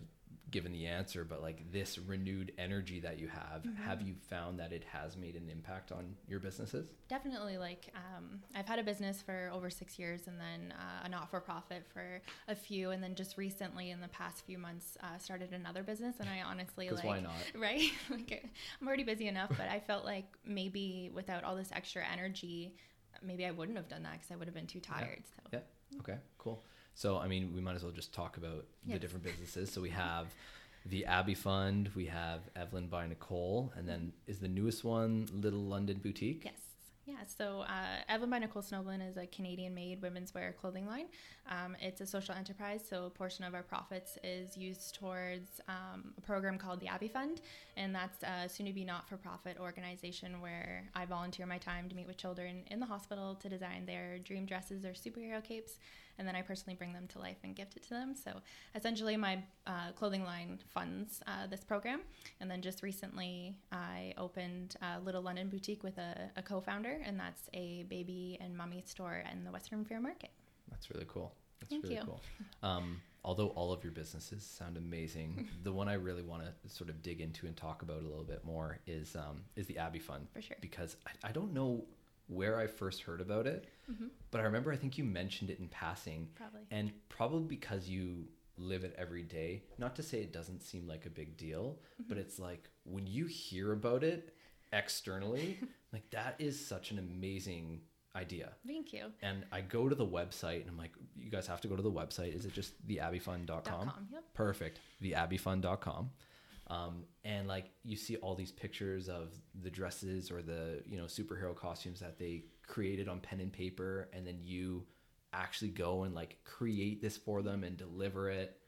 given 0.50 0.70
the 0.72 0.86
answer, 0.86 1.24
but 1.24 1.42
like 1.42 1.72
this 1.72 1.98
renewed 1.98 2.52
energy 2.56 3.00
that 3.00 3.18
you 3.18 3.26
have, 3.28 3.62
Mm-hmm. 3.62 3.82
have 3.82 4.00
you 4.00 4.14
found 4.30 4.60
that 4.60 4.72
it 4.72 4.84
has 4.84 5.16
made 5.16 5.34
an 5.34 5.48
impact 5.50 5.90
on 5.92 6.14
your 6.28 6.38
businesses? 6.40 6.86
definitely 7.08 7.56
like 7.56 7.92
um, 7.94 8.40
i've 8.56 8.66
had 8.66 8.80
a 8.80 8.82
business 8.82 9.22
for 9.22 9.48
over 9.54 9.70
six 9.70 9.96
years 9.96 10.26
and 10.26 10.40
then 10.40 10.74
uh, 10.76 11.04
a 11.06 11.08
not-for-profit 11.08 11.86
for 11.92 12.20
a 12.48 12.54
few 12.56 12.90
and 12.90 13.00
then 13.02 13.14
just 13.14 13.36
recently 13.38 13.90
in 13.90 14.00
the 14.00 14.08
past 14.08 14.44
few 14.44 14.58
months 14.58 14.96
uh, 15.04 15.16
started 15.18 15.52
another 15.52 15.82
business 15.84 16.16
and 16.18 16.28
i 16.28 16.42
honestly, 16.42 16.90
like 16.90 17.04
why 17.04 17.20
not? 17.20 17.32
right 17.56 17.90
like 18.10 18.50
i'm 18.80 18.86
already 18.88 19.04
busy 19.04 19.28
enough 19.28 19.50
but 19.50 19.68
i 19.68 19.78
felt 19.78 20.04
like 20.04 20.26
maybe 20.44 21.10
without 21.14 21.44
all 21.44 21.54
this 21.54 21.70
extra 21.72 22.02
energy 22.12 22.74
maybe 23.22 23.46
i 23.46 23.52
wouldn't 23.52 23.76
have 23.76 23.88
done 23.88 24.02
that 24.02 24.14
because 24.14 24.30
i 24.32 24.36
would 24.36 24.48
have 24.48 24.54
been 24.54 24.66
too 24.66 24.80
tired 24.80 25.22
so 25.36 25.42
Yeah. 25.52 25.60
Okay. 26.00 26.18
Cool. 26.38 26.62
So, 26.96 27.18
I 27.18 27.28
mean, 27.28 27.52
we 27.54 27.60
might 27.60 27.76
as 27.76 27.82
well 27.82 27.92
just 27.92 28.12
talk 28.14 28.38
about 28.38 28.64
the 28.86 28.98
different 28.98 29.22
businesses. 29.30 29.70
So 29.70 29.82
we 29.82 29.90
have 29.90 30.26
the 30.86 31.04
Abby 31.04 31.34
Fund, 31.34 31.90
we 31.94 32.06
have 32.06 32.40
Evelynn 32.56 32.88
by 32.88 33.06
Nicole, 33.06 33.70
and 33.76 33.86
then 33.86 34.14
is 34.26 34.38
the 34.38 34.48
newest 34.48 34.82
one 34.82 35.28
Little 35.32 35.60
London 35.60 36.00
Boutique? 36.02 36.42
Yes. 36.44 36.54
Yeah, 37.04 37.18
so 37.24 37.60
uh, 37.60 38.12
Evelynn 38.12 38.30
by 38.30 38.40
Nicole 38.40 38.62
Snobelen 38.62 39.08
is 39.08 39.16
a 39.16 39.26
Canadian 39.26 39.74
made 39.74 40.02
women's 40.02 40.34
wear 40.34 40.52
clothing 40.60 40.88
line. 40.88 41.06
Um, 41.48 41.76
it's 41.80 42.00
a 42.00 42.06
social 42.06 42.34
enterprise, 42.34 42.80
so 42.88 43.04
a 43.04 43.10
portion 43.10 43.44
of 43.44 43.54
our 43.54 43.62
profits 43.62 44.18
is 44.24 44.56
used 44.56 44.96
towards 44.96 45.60
um, 45.68 46.14
a 46.18 46.20
program 46.20 46.58
called 46.58 46.80
the 46.80 46.88
Abby 46.88 47.06
Fund, 47.06 47.42
and 47.76 47.94
that's 47.94 48.24
a 48.24 48.48
soon 48.48 48.66
to 48.66 48.72
be 48.72 48.84
not 48.84 49.08
for 49.08 49.16
profit 49.16 49.56
organization 49.60 50.40
where 50.40 50.90
I 50.96 51.04
volunteer 51.04 51.46
my 51.46 51.58
time 51.58 51.88
to 51.90 51.94
meet 51.94 52.08
with 52.08 52.16
children 52.16 52.64
in 52.72 52.80
the 52.80 52.86
hospital 52.86 53.36
to 53.36 53.48
design 53.48 53.86
their 53.86 54.18
dream 54.18 54.44
dresses 54.44 54.84
or 54.84 54.90
superhero 54.90 55.44
capes, 55.44 55.78
and 56.18 56.26
then 56.26 56.36
I 56.36 56.42
personally 56.42 56.74
bring 56.76 56.92
them 56.92 57.06
to 57.08 57.18
life 57.18 57.38
and 57.44 57.54
gift 57.54 57.76
it 57.76 57.82
to 57.84 57.90
them. 57.90 58.14
So 58.14 58.32
essentially, 58.74 59.16
my 59.16 59.42
uh, 59.66 59.92
clothing 59.94 60.24
line 60.24 60.58
funds 60.72 61.20
uh, 61.26 61.46
this 61.48 61.64
program. 61.64 62.00
And 62.40 62.50
then 62.50 62.62
just 62.62 62.82
recently, 62.82 63.56
I 63.72 64.14
opened 64.18 64.76
a 64.82 65.00
Little 65.00 65.22
London 65.22 65.48
Boutique 65.48 65.82
with 65.82 65.98
a, 65.98 66.30
a 66.36 66.42
co 66.42 66.60
founder, 66.60 67.00
and 67.04 67.18
that's 67.18 67.48
a 67.54 67.84
baby 67.84 68.38
and 68.40 68.56
mommy 68.56 68.82
store 68.86 69.22
in 69.32 69.44
the 69.44 69.50
Western 69.50 69.84
Fair 69.84 70.00
Market. 70.00 70.30
That's 70.70 70.90
really 70.90 71.06
cool. 71.08 71.32
That's 71.60 71.70
Thank 71.70 71.84
really 71.84 71.96
you. 71.96 72.02
cool. 72.02 72.20
Um, 72.62 73.00
although 73.24 73.48
all 73.48 73.72
of 73.72 73.84
your 73.84 73.92
businesses 73.92 74.42
sound 74.44 74.76
amazing, 74.76 75.48
the 75.62 75.72
one 75.72 75.88
I 75.88 75.94
really 75.94 76.22
want 76.22 76.42
to 76.42 76.74
sort 76.74 76.90
of 76.90 77.02
dig 77.02 77.20
into 77.20 77.46
and 77.46 77.56
talk 77.56 77.82
about 77.82 78.00
a 78.00 78.06
little 78.06 78.24
bit 78.24 78.44
more 78.44 78.78
is 78.86 79.14
um, 79.14 79.42
is 79.56 79.66
the 79.66 79.78
Abby 79.78 79.98
Fund 79.98 80.26
For 80.32 80.42
sure. 80.42 80.56
because 80.60 80.96
I, 81.06 81.28
I 81.28 81.32
don't 81.32 81.52
know 81.52 81.84
where 82.28 82.58
I 82.58 82.66
first 82.66 83.02
heard 83.02 83.20
about 83.20 83.46
it, 83.46 83.66
mm-hmm. 83.90 84.06
but 84.30 84.40
I 84.40 84.44
remember 84.44 84.72
I 84.72 84.76
think 84.76 84.98
you 84.98 85.04
mentioned 85.04 85.50
it 85.50 85.58
in 85.58 85.68
passing, 85.68 86.28
Probably. 86.34 86.62
and 86.70 86.92
probably 87.08 87.44
because 87.44 87.88
you 87.88 88.26
live 88.58 88.84
it 88.84 88.94
every 88.98 89.22
day. 89.22 89.62
Not 89.78 89.96
to 89.96 90.02
say 90.02 90.18
it 90.18 90.32
doesn't 90.32 90.62
seem 90.62 90.86
like 90.86 91.06
a 91.06 91.10
big 91.10 91.36
deal, 91.36 91.78
mm-hmm. 91.94 92.08
but 92.08 92.18
it's 92.18 92.38
like 92.38 92.68
when 92.84 93.06
you 93.06 93.26
hear 93.26 93.72
about 93.72 94.02
it 94.02 94.34
externally, 94.72 95.58
like 95.92 96.10
that 96.10 96.36
is 96.38 96.64
such 96.64 96.90
an 96.90 96.98
amazing 96.98 97.80
idea. 98.16 98.52
Thank 98.66 98.92
you. 98.92 99.12
And 99.22 99.44
I 99.52 99.60
go 99.60 99.88
to 99.88 99.94
the 99.94 100.06
website 100.06 100.62
and 100.62 100.70
I'm 100.70 100.78
like, 100.78 100.92
you 101.16 101.30
guys 101.30 101.46
have 101.46 101.60
to 101.60 101.68
go 101.68 101.76
to 101.76 101.82
the 101.82 101.92
website. 101.92 102.34
Is 102.34 102.46
it 102.46 102.52
just 102.52 102.86
theabbyfund.com? 102.88 103.62
Com, 103.64 104.08
yep. 104.10 104.24
Perfect. 104.34 104.80
Theabbyfund.com. 105.02 106.10
Um, 106.68 107.04
and 107.24 107.46
like 107.46 107.70
you 107.84 107.96
see 107.96 108.16
all 108.16 108.34
these 108.34 108.52
pictures 108.52 109.08
of 109.08 109.32
the 109.62 109.70
dresses 109.70 110.30
or 110.30 110.42
the, 110.42 110.82
you 110.84 110.96
know, 110.98 111.04
superhero 111.04 111.54
costumes 111.54 112.00
that 112.00 112.18
they 112.18 112.44
created 112.66 113.08
on 113.08 113.20
pen 113.20 113.40
and 113.40 113.52
paper. 113.52 114.08
And 114.12 114.26
then 114.26 114.38
you 114.42 114.84
actually 115.32 115.70
go 115.70 116.04
and 116.04 116.14
like 116.14 116.38
create 116.44 117.00
this 117.00 117.16
for 117.16 117.42
them 117.42 117.62
and 117.62 117.76
deliver 117.76 118.30
it. 118.30 118.58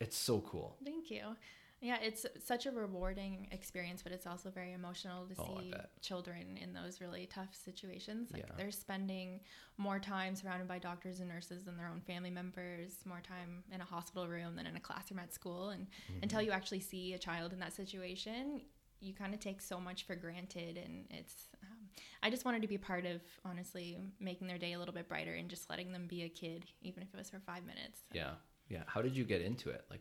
It's 0.00 0.16
so 0.16 0.40
cool. 0.40 0.76
Thank 0.84 1.10
you. 1.10 1.36
Yeah, 1.82 1.98
it's 2.00 2.24
such 2.42 2.64
a 2.66 2.70
rewarding 2.70 3.48
experience, 3.52 4.02
but 4.02 4.10
it's 4.10 4.26
also 4.26 4.50
very 4.50 4.72
emotional 4.72 5.26
to 5.26 5.34
Oh, 5.38 5.58
see 5.60 5.74
children 6.00 6.56
in 6.60 6.72
those 6.72 7.00
really 7.02 7.26
tough 7.26 7.54
situations. 7.54 8.30
Like 8.32 8.46
Yeah. 8.46 8.54
they're 8.56 8.70
spending 8.70 9.40
more 9.76 9.98
time 10.00 10.34
surrounded 10.34 10.66
by 10.68 10.78
doctors 10.78 11.20
and 11.20 11.28
nurses 11.28 11.64
than 11.64 11.76
their 11.76 11.88
own 11.88 12.00
family 12.00 12.30
members, 12.30 13.04
more 13.04 13.20
time 13.20 13.62
in 13.70 13.80
a 13.82 13.84
hospital 13.84 14.26
room 14.26 14.56
than 14.56 14.66
in 14.66 14.76
a 14.76 14.80
classroom 14.80 15.18
at 15.20 15.32
school. 15.34 15.70
And 15.70 15.86
Mm-hmm. 15.86 16.20
until 16.22 16.40
you 16.42 16.50
actually 16.50 16.80
see 16.80 17.12
a 17.12 17.18
child 17.18 17.52
in 17.52 17.58
that 17.60 17.74
situation, 17.74 18.62
you 19.00 19.12
kind 19.12 19.34
of 19.34 19.40
take 19.40 19.60
so 19.60 19.78
much 19.78 20.04
for 20.04 20.16
granted. 20.16 20.78
And 20.78 21.06
it's, 21.10 21.48
um, 21.62 21.90
I 22.22 22.30
just 22.30 22.46
wanted 22.46 22.62
to 22.62 22.68
be 22.68 22.78
part 22.78 23.04
of, 23.04 23.20
honestly, 23.44 23.98
making 24.18 24.46
their 24.48 24.56
day 24.58 24.72
a 24.72 24.78
little 24.78 24.94
bit 24.94 25.08
brighter 25.08 25.34
and 25.34 25.50
just 25.50 25.68
letting 25.68 25.92
them 25.92 26.06
be 26.06 26.22
a 26.22 26.28
kid, 26.30 26.64
even 26.80 27.02
if 27.02 27.12
it 27.12 27.16
was 27.18 27.28
for 27.28 27.38
five 27.40 27.66
minutes. 27.66 28.00
So- 28.08 28.14
Yeah. 28.16 28.34
Yeah. 28.68 28.82
How 28.86 29.00
did 29.00 29.16
you 29.16 29.24
get 29.24 29.42
into 29.42 29.70
it? 29.70 29.84
Like, 29.90 30.00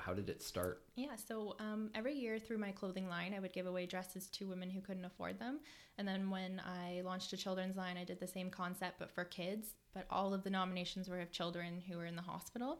how 0.00 0.14
did 0.14 0.30
it 0.30 0.42
start? 0.42 0.82
Yeah, 0.96 1.16
so 1.16 1.56
um, 1.58 1.90
every 1.94 2.14
year 2.14 2.38
through 2.38 2.58
my 2.58 2.70
clothing 2.70 3.08
line, 3.08 3.34
I 3.34 3.40
would 3.40 3.52
give 3.52 3.66
away 3.66 3.86
dresses 3.86 4.28
to 4.28 4.46
women 4.46 4.70
who 4.70 4.80
couldn't 4.80 5.04
afford 5.04 5.38
them. 5.38 5.60
And 5.98 6.08
then 6.08 6.30
when 6.30 6.62
I 6.64 7.02
launched 7.02 7.32
a 7.34 7.36
children's 7.36 7.76
line, 7.76 7.98
I 7.98 8.04
did 8.04 8.18
the 8.18 8.26
same 8.26 8.48
concept 8.48 8.98
but 8.98 9.10
for 9.10 9.24
kids. 9.24 9.74
But 9.92 10.06
all 10.10 10.32
of 10.32 10.44
the 10.44 10.50
nominations 10.50 11.08
were 11.08 11.20
of 11.20 11.30
children 11.30 11.82
who 11.88 11.98
were 11.98 12.06
in 12.06 12.16
the 12.16 12.22
hospital. 12.22 12.78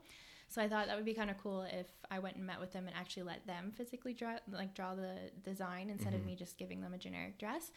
So 0.49 0.61
I 0.61 0.69
thought 0.69 0.89
that 0.89 0.97
would 0.97 1.05
be 1.05 1.15
kind 1.15 1.31
of 1.31 1.39
cool 1.39 1.63
if 1.63 1.87
I 2.11 2.19
went 2.19 2.37
and 2.37 2.47
met 2.47 2.59
with 2.59 2.73
them 2.73 2.89
and 2.89 2.97
actually 2.97 3.23
let 3.23 3.47
them 3.47 3.73
physically 3.77 4.15
draw, 4.15 4.37
like 4.51 4.75
draw 4.75 4.97
the 4.97 5.31
design 5.45 5.91
instead 5.91 6.13
of 6.13 6.25
me 6.27 6.35
just 6.35 6.59
giving 6.59 6.81
them 6.81 6.93
a 6.93 6.99
generic 6.99 7.39
dress. 7.39 7.71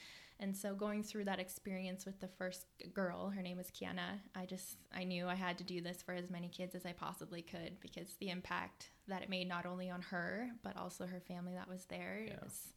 And 0.43 0.55
so 0.57 0.75
going 0.75 1.03
through 1.03 1.23
that 1.23 1.39
experience 1.39 2.05
with 2.05 2.19
the 2.19 2.27
first 2.27 2.65
girl, 2.93 3.29
her 3.29 3.41
name 3.41 3.55
was 3.55 3.67
Kiana, 3.71 4.19
I 4.35 4.45
just 4.45 4.75
I 4.93 5.05
knew 5.05 5.25
I 5.25 5.35
had 5.35 5.57
to 5.59 5.63
do 5.63 5.79
this 5.79 6.01
for 6.01 6.13
as 6.13 6.29
many 6.29 6.49
kids 6.49 6.75
as 6.75 6.85
I 6.85 6.91
possibly 6.91 7.41
could 7.41 7.79
because 7.79 8.15
the 8.19 8.29
impact 8.29 8.89
that 9.07 9.21
it 9.23 9.29
made 9.29 9.47
not 9.47 9.65
only 9.65 9.89
on 9.89 10.01
her 10.01 10.49
but 10.61 10.75
also 10.75 11.05
her 11.07 11.21
family 11.21 11.53
that 11.53 11.69
was 11.69 11.85
there. 11.85 12.25
Yeah. 12.27 12.35
Was 12.43 12.73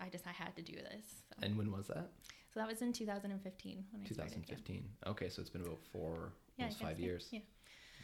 I 0.00 0.08
just 0.08 0.26
I 0.26 0.30
had 0.32 0.56
to 0.56 0.62
do 0.62 0.72
this. 0.76 1.04
So, 1.28 1.34
And 1.42 1.58
when 1.58 1.70
was 1.70 1.88
that? 1.88 2.08
so 2.52 2.58
that 2.58 2.66
was 2.66 2.80
in 2.80 2.90
2015 2.94 3.84
when 3.90 4.00
I 4.02 4.04
started. 4.06 4.32
yeah. 4.32 4.38
2015. 4.56 4.88
Okay. 5.08 5.28
So 5.28 5.42
it's 5.42 5.50
been 5.50 5.60
about 5.60 5.80
four, 5.92 6.32
Yeah, 6.56 6.64
I 6.64 6.68
almost 6.68 6.80
guess, 6.80 6.88
five 6.88 6.98
yeah, 6.98 7.04
years. 7.06 7.28
Yeah. 7.30 7.40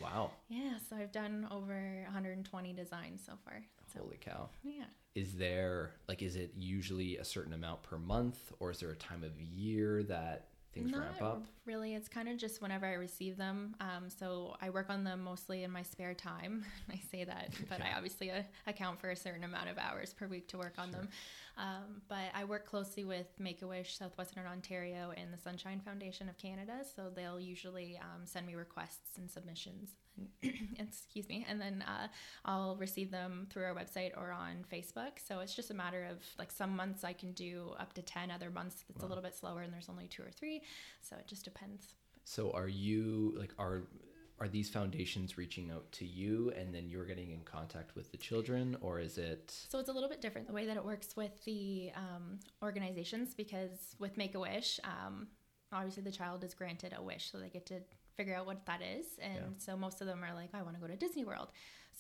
Wow. 0.01 0.31
Yeah, 0.49 0.75
so 0.89 0.97
I've 0.97 1.13
done 1.13 1.47
over 1.51 2.03
120 2.05 2.73
designs 2.73 3.23
so 3.25 3.33
far. 3.45 3.63
So 3.93 4.01
Holy 4.01 4.19
cow. 4.21 4.49
yeah. 4.63 4.85
is 5.15 5.35
there 5.35 5.93
like 6.09 6.21
is 6.23 6.37
it 6.37 6.53
usually 6.59 7.17
a 7.17 7.25
certain 7.25 7.53
amount 7.53 7.83
per 7.83 7.99
month 7.99 8.53
or 8.59 8.71
is 8.73 8.81
there 8.81 8.91
a 8.91 8.97
time 8.97 9.23
of 9.23 9.41
year 9.41 10.03
that 10.03 10.49
things 10.75 10.93
Not 10.93 11.01
ramp 11.01 11.23
up 11.23 11.47
Really, 11.65 11.95
it's 11.95 12.09
kind 12.09 12.29
of 12.29 12.37
just 12.37 12.63
whenever 12.63 12.87
I 12.87 12.93
receive 12.93 13.37
them. 13.37 13.75
Um, 13.81 14.09
so 14.09 14.55
I 14.61 14.71
work 14.71 14.89
on 14.89 15.03
them 15.03 15.25
mostly 15.25 15.65
in 15.65 15.71
my 15.73 15.83
spare 15.83 16.15
time. 16.15 16.65
I 16.93 17.01
say 17.11 17.25
that, 17.25 17.51
but 17.69 17.81
I 17.83 17.93
obviously 17.97 18.31
uh, 18.31 18.43
account 18.69 19.01
for 19.01 19.11
a 19.11 19.17
certain 19.17 19.43
amount 19.43 19.69
of 19.69 19.79
hours 19.79 20.13
per 20.13 20.29
week 20.29 20.47
to 20.49 20.59
work 20.59 20.75
on 20.79 20.93
them. 20.93 21.09
Um, 21.57 22.03
but 22.09 22.31
I 22.35 22.45
work 22.45 22.67
closely 22.67 23.05
with 23.05 23.27
Make 23.39 23.63
a 23.63 23.67
Wish, 23.67 23.97
Southwestern 23.97 24.47
Ontario, 24.47 25.13
and 25.17 25.33
the 25.33 25.39
Sunshine 25.39 25.81
Foundation 25.81 26.29
of 26.29 26.37
Canada. 26.37 26.83
So 26.95 27.11
they'll 27.15 27.41
usually 27.41 27.99
um, 28.03 28.27
send 28.27 28.47
me 28.47 28.55
requests 28.55 29.17
and 29.17 29.31
submissions. 29.31 29.91
Excuse 30.79 31.29
me, 31.29 31.47
and 31.49 31.61
then 31.61 31.83
uh, 31.87 32.09
I'll 32.45 32.77
receive 32.77 33.11
them 33.11 33.47
through 33.51 33.65
our 33.65 33.75
website 33.75 34.17
or 34.17 34.33
on 34.33 34.65
Facebook. 34.73 35.13
So 35.27 35.41
it's 35.41 35.55
just 35.55 35.71
a 35.71 35.75
matter 35.75 36.05
of 36.05 36.19
like 36.39 36.51
some 36.51 36.75
months 36.77 37.05
I 37.05 37.13
can 37.13 37.33
do 37.33 37.75
up 37.79 37.93
to 37.95 38.03
ten, 38.03 38.31
other 38.31 38.51
months 38.51 38.85
it's 38.95 39.03
a 39.03 39.07
little 39.07 39.23
bit 39.23 39.35
slower, 39.35 39.63
and 39.63 39.73
there's 39.73 39.89
only 39.89 40.09
two 40.09 40.23
or 40.23 40.31
three. 40.31 40.63
So 41.01 41.17
it 41.17 41.27
just 41.27 41.45
depends. 41.45 41.95
so 42.25 42.51
are 42.53 42.69
you 42.69 43.35
like 43.39 43.53
are 43.59 43.83
are 44.39 44.49
these 44.49 44.69
foundations 44.69 45.39
reaching 45.39 45.71
out 45.71 45.91
to 45.93 46.05
you 46.05 46.53
and 46.57 46.75
then 46.75 46.89
you're 46.91 47.07
getting 47.07 47.31
in 47.31 47.41
contact 47.45 47.95
with 47.95 48.11
the 48.13 48.19
children 48.19 48.77
or 48.81 49.01
is 49.01 49.17
it 49.17 49.51
So 49.69 49.79
it's 49.79 49.89
a 49.89 49.93
little 49.93 50.09
bit 50.11 50.21
different 50.21 50.47
the 50.47 50.53
way 50.53 50.67
that 50.67 50.77
it 50.77 50.85
works 50.85 51.17
with 51.17 51.43
the 51.45 51.91
um, 51.97 52.39
organizations 52.63 53.35
because 53.35 53.95
with 53.99 54.17
Make 54.19 54.35
a 54.35 54.41
Wish, 54.41 54.79
um, 54.85 55.29
obviously 55.73 56.03
the 56.03 56.11
child 56.13 56.45
is 56.45 56.53
granted 56.55 56.95
a 56.97 57.03
wish, 57.03 57.31
so 57.33 57.39
they 57.39 57.49
get 57.49 57.67
to 57.67 57.81
figure 58.17 58.35
out 58.35 58.47
what 58.47 58.65
that 58.67 58.81
is. 58.83 59.07
And 59.21 59.35
Yeah. 59.35 59.41
so 59.59 59.77
most 59.77 60.01
of 60.01 60.07
them 60.07 60.23
are 60.25 60.35
like, 60.35 60.51
I 60.55 60.63
want 60.63 60.75
to 60.77 60.81
go 60.81 60.87
to 60.87 60.97
Disney 60.97 61.25
World. 61.25 61.49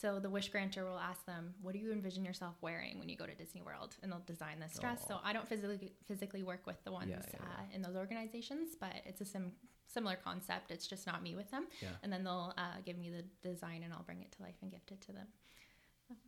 So 0.00 0.20
the 0.20 0.28
wish 0.28 0.50
granter 0.50 0.84
will 0.84 0.98
ask 0.98 1.24
them, 1.24 1.54
What 1.62 1.72
do 1.72 1.78
you 1.78 1.90
envision 1.90 2.24
yourself 2.24 2.54
wearing 2.60 2.98
when 2.98 3.08
you 3.08 3.16
go 3.16 3.24
to 3.26 3.34
Disney 3.34 3.62
World? 3.62 3.96
And 4.02 4.12
they'll 4.12 4.20
design 4.26 4.60
this 4.60 4.78
dress. 4.78 5.02
So 5.08 5.18
I 5.24 5.32
don't 5.32 5.48
physically 5.48 5.92
physically 6.06 6.42
work 6.42 6.66
with 6.66 6.82
the 6.84 6.92
ones 6.92 7.08
Yeah, 7.10 7.22
yeah, 7.32 7.40
Uh, 7.46 7.74
in 7.74 7.80
those 7.82 7.96
organizations, 7.96 8.76
but 8.78 8.92
it's 9.06 9.22
a 9.22 9.24
sim- 9.24 9.52
similar 9.86 10.16
concept. 10.16 10.70
It's 10.70 10.86
just 10.86 11.06
not 11.06 11.22
me 11.22 11.34
with 11.34 11.50
them. 11.50 11.66
Yeah. 11.80 11.88
And 12.02 12.12
then 12.12 12.24
they'll 12.24 12.52
uh, 12.58 12.76
give 12.84 12.98
me 12.98 13.08
the 13.10 13.24
design 13.48 13.82
and 13.84 13.92
I'll 13.94 14.02
bring 14.02 14.20
it 14.20 14.32
to 14.32 14.42
life 14.42 14.56
and 14.62 14.70
gift 14.70 14.90
it 14.92 15.00
to 15.02 15.12
them. 15.12 15.28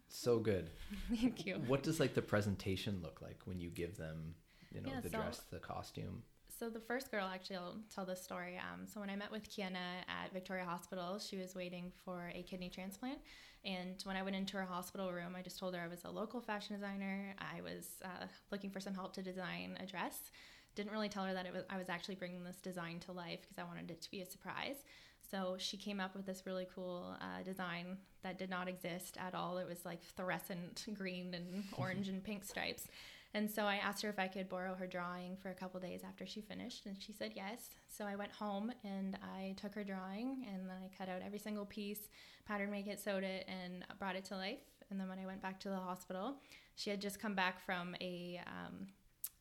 so 0.08 0.38
good 0.38 0.70
Thank 1.14 1.46
you. 1.46 1.56
what 1.66 1.82
does 1.84 2.00
like 2.00 2.14
the 2.14 2.22
presentation 2.22 3.00
look 3.02 3.20
like 3.22 3.40
when 3.44 3.60
you 3.60 3.68
give 3.70 3.96
them 3.96 4.34
you 4.72 4.80
know 4.80 4.90
the 5.02 5.10
so- 5.10 5.18
dress 5.18 5.40
the 5.50 5.58
costume 5.58 6.22
So 6.58 6.68
the 6.68 6.80
first 6.80 7.12
girl, 7.12 7.30
actually, 7.32 7.56
I'll 7.56 7.76
tell 7.94 8.04
this 8.04 8.20
story. 8.20 8.58
Um, 8.58 8.86
so 8.88 8.98
when 8.98 9.10
I 9.10 9.14
met 9.14 9.30
with 9.30 9.48
Kiana 9.48 10.02
at 10.08 10.32
Victoria 10.32 10.64
Hospital, 10.64 11.20
she 11.20 11.36
was 11.36 11.54
waiting 11.54 11.92
for 12.04 12.32
a 12.34 12.42
kidney 12.42 12.68
transplant. 12.68 13.18
And 13.64 13.94
when 14.02 14.16
I 14.16 14.24
went 14.24 14.34
into 14.34 14.56
her 14.56 14.64
hospital 14.64 15.12
room, 15.12 15.36
I 15.36 15.42
just 15.42 15.60
told 15.60 15.76
her 15.76 15.80
I 15.80 15.86
was 15.86 16.04
a 16.04 16.10
local 16.10 16.40
fashion 16.40 16.74
designer. 16.74 17.34
I 17.38 17.60
was 17.60 17.86
uh, 18.04 18.26
looking 18.50 18.70
for 18.70 18.80
some 18.80 18.92
help 18.92 19.12
to 19.14 19.22
design 19.22 19.76
a 19.78 19.86
dress. 19.86 20.32
Didn't 20.74 20.90
really 20.90 21.08
tell 21.08 21.24
her 21.24 21.32
that 21.32 21.46
it 21.46 21.52
was, 21.52 21.62
I 21.70 21.78
was 21.78 21.88
actually 21.88 22.16
bringing 22.16 22.42
this 22.42 22.56
design 22.56 22.98
to 23.00 23.12
life 23.12 23.40
because 23.42 23.58
I 23.58 23.62
wanted 23.62 23.92
it 23.92 24.02
to 24.02 24.10
be 24.10 24.22
a 24.22 24.26
surprise. 24.26 24.84
So 25.30 25.56
she 25.58 25.76
came 25.76 26.00
up 26.00 26.16
with 26.16 26.26
this 26.26 26.42
really 26.44 26.66
cool 26.74 27.14
uh, 27.20 27.42
design 27.44 27.98
that 28.22 28.36
did 28.36 28.50
not 28.50 28.66
exist 28.66 29.16
at 29.16 29.34
all. 29.34 29.58
It 29.58 29.68
was 29.68 29.84
like 29.84 30.02
fluorescent 30.02 30.86
green 30.94 31.34
and 31.34 31.64
orange 31.76 32.08
and 32.08 32.22
pink 32.22 32.44
stripes. 32.44 32.88
And 33.34 33.50
so 33.50 33.64
I 33.64 33.76
asked 33.76 34.02
her 34.02 34.08
if 34.08 34.18
I 34.18 34.26
could 34.26 34.48
borrow 34.48 34.74
her 34.74 34.86
drawing 34.86 35.36
for 35.36 35.50
a 35.50 35.54
couple 35.54 35.78
days 35.80 36.00
after 36.02 36.26
she 36.26 36.40
finished, 36.40 36.86
and 36.86 36.96
she 36.98 37.12
said 37.12 37.32
yes. 37.36 37.70
So 37.86 38.06
I 38.06 38.16
went 38.16 38.32
home 38.32 38.72
and 38.84 39.18
I 39.22 39.54
took 39.60 39.74
her 39.74 39.84
drawing 39.84 40.46
and 40.48 40.68
then 40.68 40.76
I 40.82 40.90
cut 40.96 41.08
out 41.08 41.20
every 41.24 41.38
single 41.38 41.66
piece, 41.66 42.08
pattern 42.46 42.70
make 42.70 42.86
it, 42.86 42.98
sewed 42.98 43.24
it, 43.24 43.46
and 43.46 43.84
brought 43.98 44.16
it 44.16 44.24
to 44.26 44.36
life. 44.36 44.60
And 44.90 44.98
then 44.98 45.08
when 45.08 45.18
I 45.18 45.26
went 45.26 45.42
back 45.42 45.60
to 45.60 45.68
the 45.68 45.76
hospital, 45.76 46.36
she 46.74 46.88
had 46.88 47.00
just 47.00 47.20
come 47.20 47.34
back 47.34 47.60
from 47.64 47.94
a 48.00 48.40
um, 48.46 48.86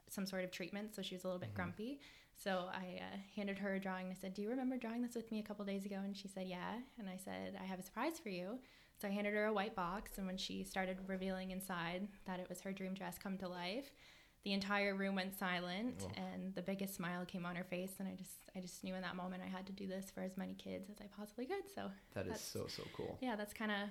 some 0.09 0.25
sort 0.25 0.43
of 0.43 0.51
treatment, 0.51 0.95
so 0.95 1.01
she 1.01 1.15
was 1.15 1.23
a 1.23 1.27
little 1.27 1.39
bit 1.39 1.53
grumpy. 1.53 1.99
So 2.35 2.65
I 2.71 2.99
uh, 2.99 3.17
handed 3.35 3.57
her 3.59 3.75
a 3.75 3.79
drawing. 3.79 4.07
and 4.07 4.15
I 4.15 4.19
said, 4.19 4.33
"Do 4.33 4.41
you 4.41 4.49
remember 4.49 4.77
drawing 4.77 5.01
this 5.01 5.15
with 5.15 5.31
me 5.31 5.39
a 5.39 5.43
couple 5.43 5.63
days 5.65 5.85
ago?" 5.85 5.97
And 6.03 6.15
she 6.15 6.27
said, 6.27 6.47
"Yeah." 6.47 6.75
And 6.99 7.09
I 7.09 7.17
said, 7.17 7.57
"I 7.61 7.65
have 7.65 7.79
a 7.79 7.83
surprise 7.83 8.19
for 8.19 8.29
you." 8.29 8.59
So 8.99 9.07
I 9.07 9.11
handed 9.11 9.33
her 9.33 9.45
a 9.45 9.53
white 9.53 9.75
box, 9.75 10.17
and 10.17 10.25
when 10.25 10.37
she 10.37 10.63
started 10.63 10.97
revealing 11.07 11.51
inside 11.51 12.07
that 12.25 12.39
it 12.39 12.49
was 12.49 12.61
her 12.61 12.71
dream 12.71 12.93
dress 12.95 13.17
come 13.17 13.37
to 13.37 13.47
life, 13.47 13.91
the 14.43 14.53
entire 14.53 14.95
room 14.95 15.15
went 15.15 15.37
silent, 15.37 16.03
Oh. 16.05 16.11
and 16.33 16.55
the 16.55 16.61
biggest 16.61 16.95
smile 16.95 17.25
came 17.25 17.45
on 17.45 17.55
her 17.55 17.63
face. 17.63 17.91
And 17.99 18.07
I 18.07 18.13
just, 18.15 18.49
I 18.55 18.59
just 18.59 18.83
knew 18.83 18.95
in 18.95 19.01
that 19.01 19.15
moment 19.15 19.43
I 19.45 19.49
had 19.49 19.65
to 19.67 19.73
do 19.73 19.87
this 19.87 20.09
for 20.09 20.21
as 20.21 20.35
many 20.37 20.53
kids 20.55 20.89
as 20.89 20.97
I 21.01 21.05
possibly 21.15 21.45
could. 21.45 21.69
So 21.75 21.91
that 22.13 22.27
is 22.27 22.39
so 22.39 22.65
so 22.67 22.83
cool 22.95 23.17
yeah, 23.21 23.35
that's 23.35 23.53
kind 23.53 23.71
of 23.71 23.89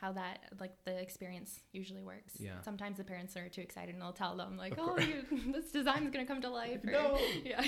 how 0.00 0.12
that 0.12 0.38
like 0.58 0.72
the 0.84 0.98
experience 0.98 1.60
usually 1.72 2.02
works. 2.02 2.34
Yeah. 2.38 2.60
Sometimes 2.64 2.96
the 2.96 3.04
parents 3.04 3.36
are 3.36 3.48
too 3.48 3.60
excited 3.60 3.92
and 3.94 4.00
they'll 4.02 4.12
tell 4.12 4.34
them 4.36 4.56
like, 4.56 4.74
"Oh, 4.78 4.98
you, 4.98 5.24
this 5.52 5.70
design's 5.72 6.10
gonna 6.10 6.24
come 6.26 6.40
to 6.42 6.48
life." 6.48 6.80
Or, 6.84 6.90
No. 6.90 7.18
Yeah. 7.44 7.62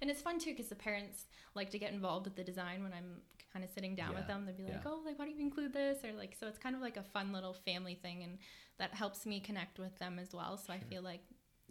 and 0.00 0.10
it's 0.10 0.22
fun 0.22 0.38
too 0.38 0.50
because 0.52 0.68
the 0.68 0.74
parents 0.76 1.26
like 1.54 1.70
to 1.70 1.78
get 1.78 1.92
involved 1.92 2.24
with 2.26 2.36
the 2.36 2.44
design 2.44 2.82
when 2.82 2.92
I'm 2.92 3.20
kind 3.52 3.64
of 3.64 3.70
sitting 3.70 3.94
down 3.94 4.12
Yeah. 4.12 4.18
with 4.20 4.28
them. 4.28 4.46
They'll 4.46 4.56
be 4.56 4.62
like, 4.62 4.80
Yeah. 4.84 4.90
"Oh, 4.90 5.02
like 5.04 5.18
why 5.18 5.26
don't 5.26 5.36
you 5.36 5.44
include 5.44 5.72
this?" 5.74 5.98
Or 6.04 6.12
like 6.12 6.34
so 6.38 6.46
it's 6.46 6.58
kind 6.58 6.74
of 6.74 6.80
like 6.80 6.96
a 6.96 7.02
fun 7.02 7.32
little 7.32 7.52
family 7.52 7.94
thing 7.96 8.22
and 8.22 8.38
that 8.78 8.94
helps 8.94 9.26
me 9.26 9.38
connect 9.40 9.78
with 9.78 9.98
them 9.98 10.18
as 10.18 10.32
well. 10.32 10.56
So 10.56 10.72
I 10.72 10.78
feel 10.78 11.02
like 11.02 11.20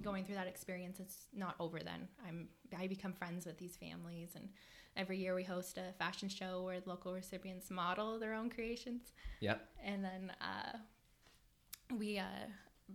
going 0.01 0.25
through 0.25 0.35
that 0.35 0.47
experience 0.47 1.00
it's 1.00 1.25
not 1.33 1.55
over 1.59 1.79
then. 1.79 2.07
I'm 2.27 2.50
I 2.77 2.87
become 2.87 3.13
friends 3.13 3.46
with 3.48 3.57
these 3.57 3.75
families 3.77 4.31
and 4.35 4.50
every 4.96 5.18
year 5.18 5.36
we 5.36 5.44
host 5.44 5.77
a 5.77 5.94
fashion 5.98 6.30
show 6.30 6.64
where 6.64 6.80
local 6.86 7.14
recipients 7.14 7.70
model 7.70 8.20
their 8.20 8.34
own 8.34 8.50
creations. 8.50 9.14
Yep. 9.40 9.68
And 9.84 10.04
then 10.04 10.32
uh, 10.42 10.77
we 11.98 12.18
uh, 12.18 12.24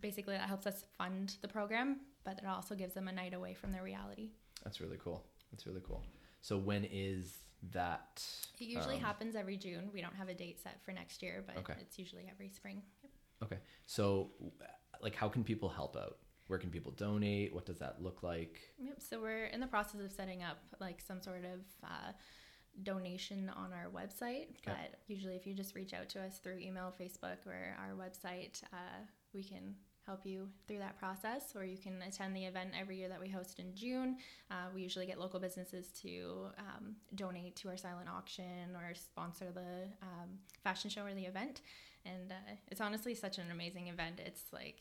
basically 0.00 0.34
that 0.34 0.48
helps 0.48 0.66
us 0.66 0.84
fund 0.98 1.36
the 1.42 1.48
program 1.48 2.00
but 2.24 2.38
it 2.38 2.46
also 2.46 2.74
gives 2.74 2.92
them 2.92 3.06
a 3.06 3.12
night 3.12 3.32
away 3.34 3.54
from 3.54 3.70
their 3.70 3.84
reality. 3.84 4.30
That's 4.64 4.80
really 4.80 4.98
cool. 5.02 5.24
That's 5.52 5.64
really 5.64 5.82
cool. 5.86 6.04
So 6.42 6.58
when 6.58 6.84
is 6.90 7.38
that 7.72 8.22
it 8.60 8.64
usually 8.64 8.96
um, 8.96 9.00
happens 9.00 9.36
every 9.36 9.56
june. 9.56 9.90
We 9.94 10.02
don't 10.02 10.14
have 10.14 10.28
a 10.28 10.34
date 10.34 10.60
set 10.60 10.82
for 10.84 10.92
next 10.92 11.22
year 11.22 11.44
but 11.46 11.56
Okay. 11.58 11.74
it's 11.80 11.98
usually 11.98 12.28
every 12.30 12.48
spring. 12.48 12.82
Okay. 13.42 13.58
So 13.86 14.32
like 15.00 15.14
how 15.14 15.28
can 15.28 15.44
people 15.44 15.68
help 15.68 15.96
out 15.96 16.18
where 16.46 16.58
can 16.58 16.70
people 16.70 16.92
donate 16.92 17.54
what 17.54 17.66
does 17.66 17.78
that 17.78 18.02
look 18.02 18.22
like 18.22 18.60
Yep. 18.78 18.96
So 18.98 19.20
we're 19.20 19.46
in 19.46 19.60
the 19.60 19.66
process 19.66 20.00
of 20.00 20.12
setting 20.12 20.42
up 20.42 20.58
like 20.80 21.00
some 21.00 21.20
sort 21.20 21.44
of 21.44 21.60
uh, 21.82 22.12
donation 22.82 23.50
on 23.56 23.72
our 23.72 23.88
website. 23.90 24.48
Okay. 24.58 24.66
But 24.66 25.00
usually, 25.06 25.36
if 25.36 25.46
you 25.46 25.54
just 25.54 25.74
reach 25.74 25.94
out 25.94 26.08
to 26.10 26.22
us 26.22 26.38
through 26.38 26.58
email, 26.58 26.92
Facebook, 27.00 27.46
or 27.46 27.76
our 27.78 27.94
website, 27.94 28.62
uh, 28.72 29.00
we 29.32 29.42
can 29.42 29.74
help 30.04 30.24
you 30.24 30.48
through 30.68 30.78
that 30.78 30.98
process. 30.98 31.54
Or 31.56 31.64
you 31.64 31.78
can 31.78 32.00
attend 32.02 32.36
the 32.36 32.44
event 32.44 32.70
every 32.78 32.96
year 32.96 33.08
that 33.08 33.20
we 33.20 33.28
host 33.28 33.58
in 33.58 33.74
June. 33.74 34.18
Uh, 34.50 34.66
we 34.74 34.82
usually 34.82 35.06
get 35.06 35.18
local 35.18 35.40
businesses 35.40 35.88
to 36.02 36.46
um, 36.58 36.96
donate 37.14 37.56
to 37.56 37.68
our 37.68 37.76
silent 37.76 38.08
auction 38.08 38.74
or 38.76 38.94
sponsor 38.94 39.46
the 39.52 39.88
um, 40.02 40.38
fashion 40.62 40.90
show 40.90 41.02
or 41.02 41.14
the 41.14 41.24
event. 41.24 41.62
And 42.04 42.30
uh, 42.30 42.54
it's 42.68 42.80
honestly 42.80 43.14
such 43.14 43.38
an 43.38 43.50
amazing 43.50 43.88
event. 43.88 44.20
It's 44.24 44.44
like 44.52 44.78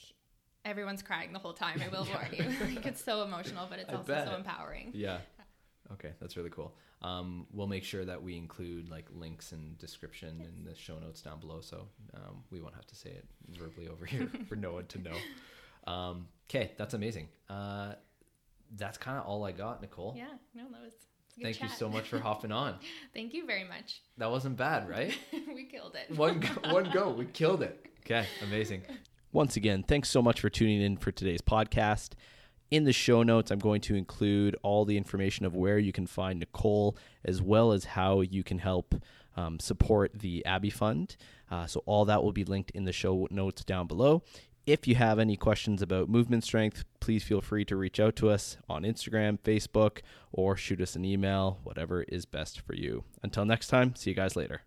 everyone's 0.65 1.01
crying 1.03 1.31
the 1.31 1.39
whole 1.39 1.53
time. 1.53 1.81
I 1.81 1.87
will 1.87 2.05
warn 2.11 2.27
you. 2.33 2.45
like, 2.75 2.85
it's 2.85 3.03
so 3.03 3.21
emotional, 3.23 3.67
but 3.69 3.79
it's 3.79 3.89
I 3.89 3.93
also 3.95 4.13
bet. 4.13 4.27
so 4.27 4.35
empowering. 4.35 4.91
yeah 4.93 5.19
okay 5.93 6.13
that's 6.19 6.35
really 6.35 6.49
cool 6.49 6.73
um, 7.03 7.45
we'll 7.53 7.67
make 7.67 7.83
sure 7.83 8.03
that 8.05 8.23
we 8.23 8.35
include 8.35 8.89
like 8.89 9.05
links 9.13 9.51
and 9.51 9.77
description 9.77 10.41
in 10.41 10.63
the 10.63 10.73
show 10.75 10.97
notes 10.97 11.21
down 11.21 11.39
below 11.39 11.61
so 11.61 11.87
um, 12.15 12.43
we 12.49 12.59
won't 12.59 12.73
have 12.73 12.87
to 12.87 12.95
say 12.95 13.11
it 13.11 13.25
verbally 13.51 13.87
over 13.87 14.03
here 14.03 14.27
for 14.49 14.55
no 14.55 14.73
one 14.73 14.87
to 14.87 14.97
know 14.97 15.15
um, 15.85 16.27
okay 16.49 16.71
that's 16.75 16.95
amazing 16.95 17.27
uh, 17.51 17.93
that's 18.77 18.97
kind 18.97 19.19
of 19.19 19.25
all 19.27 19.45
i 19.45 19.51
got 19.51 19.79
nicole 19.79 20.15
Yeah, 20.17 20.25
no, 20.55 20.63
that 20.71 20.81
was. 20.81 20.93
thank 21.39 21.61
you 21.61 21.69
so 21.69 21.87
much 21.87 22.07
for 22.09 22.17
hopping 22.19 22.51
on 22.51 22.77
Thank 23.13 23.35
you 23.35 23.45
very 23.45 23.63
much. 23.65 24.01
that 24.17 24.31
wasn't 24.31 24.57
bad 24.57 24.89
right 24.89 25.15
we 25.53 25.65
killed 25.65 25.95
it. 25.95 26.17
one 26.17 26.39
go, 26.39 26.71
one 26.73 26.89
go 26.91 27.11
we 27.11 27.25
killed 27.25 27.61
it 27.61 27.85
okay 28.03 28.25
amazing 28.41 28.81
once 29.35 29.57
again 29.57 29.83
thanks 29.83 30.07
so 30.07 30.21
much 30.21 30.39
for 30.39 30.49
tuning 30.49 30.81
in 30.81 30.95
for 30.95 31.11
today's 31.11 31.41
podcast. 31.41 32.11
In 32.71 32.85
the 32.85 32.93
show 32.93 33.21
notes 33.21 33.51
i'm 33.51 33.59
going 33.59 33.81
to 33.81 33.93
include 33.93 34.55
all 34.63 34.85
the 34.85 34.95
information 34.95 35.45
of 35.45 35.57
where 35.57 35.77
you 35.77 35.91
can 35.91 36.07
find 36.07 36.39
nicole 36.39 36.95
as 37.25 37.41
well 37.41 37.73
as 37.73 37.83
how 37.83 38.21
you 38.21 38.45
can 38.45 38.59
help 38.59 38.95
um, 39.35 39.59
support 39.59 40.13
the 40.17 40.45
abby 40.45 40.69
fund. 40.69 41.17
Uh, 41.51 41.67
so 41.67 41.83
all 41.85 42.05
that 42.05 42.23
will 42.23 42.31
be 42.31 42.45
linked 42.45 42.71
in 42.71 42.85
the 42.85 42.93
show 42.93 43.27
notes 43.29 43.65
down 43.65 43.87
below. 43.87 44.23
If 44.65 44.87
you 44.87 44.95
have 44.95 45.19
any 45.19 45.35
questions 45.35 45.81
about 45.81 46.07
movement 46.07 46.45
strength 46.45 46.85
please 47.01 47.21
feel 47.25 47.41
free 47.41 47.65
to 47.65 47.75
reach 47.75 47.99
out 47.99 48.15
to 48.15 48.29
us 48.29 48.55
on 48.69 48.83
instagram 48.83 49.37
facebook 49.37 49.99
or 50.31 50.55
shoot 50.55 50.79
us 50.79 50.95
an 50.95 51.03
email 51.03 51.59
whatever 51.63 52.03
is 52.03 52.25
best 52.25 52.61
for 52.61 52.73
you. 52.73 53.03
Until 53.21 53.43
next 53.43 53.67
time 53.67 53.95
see 53.95 54.11
you 54.11 54.15
guys 54.15 54.37
later 54.37 54.61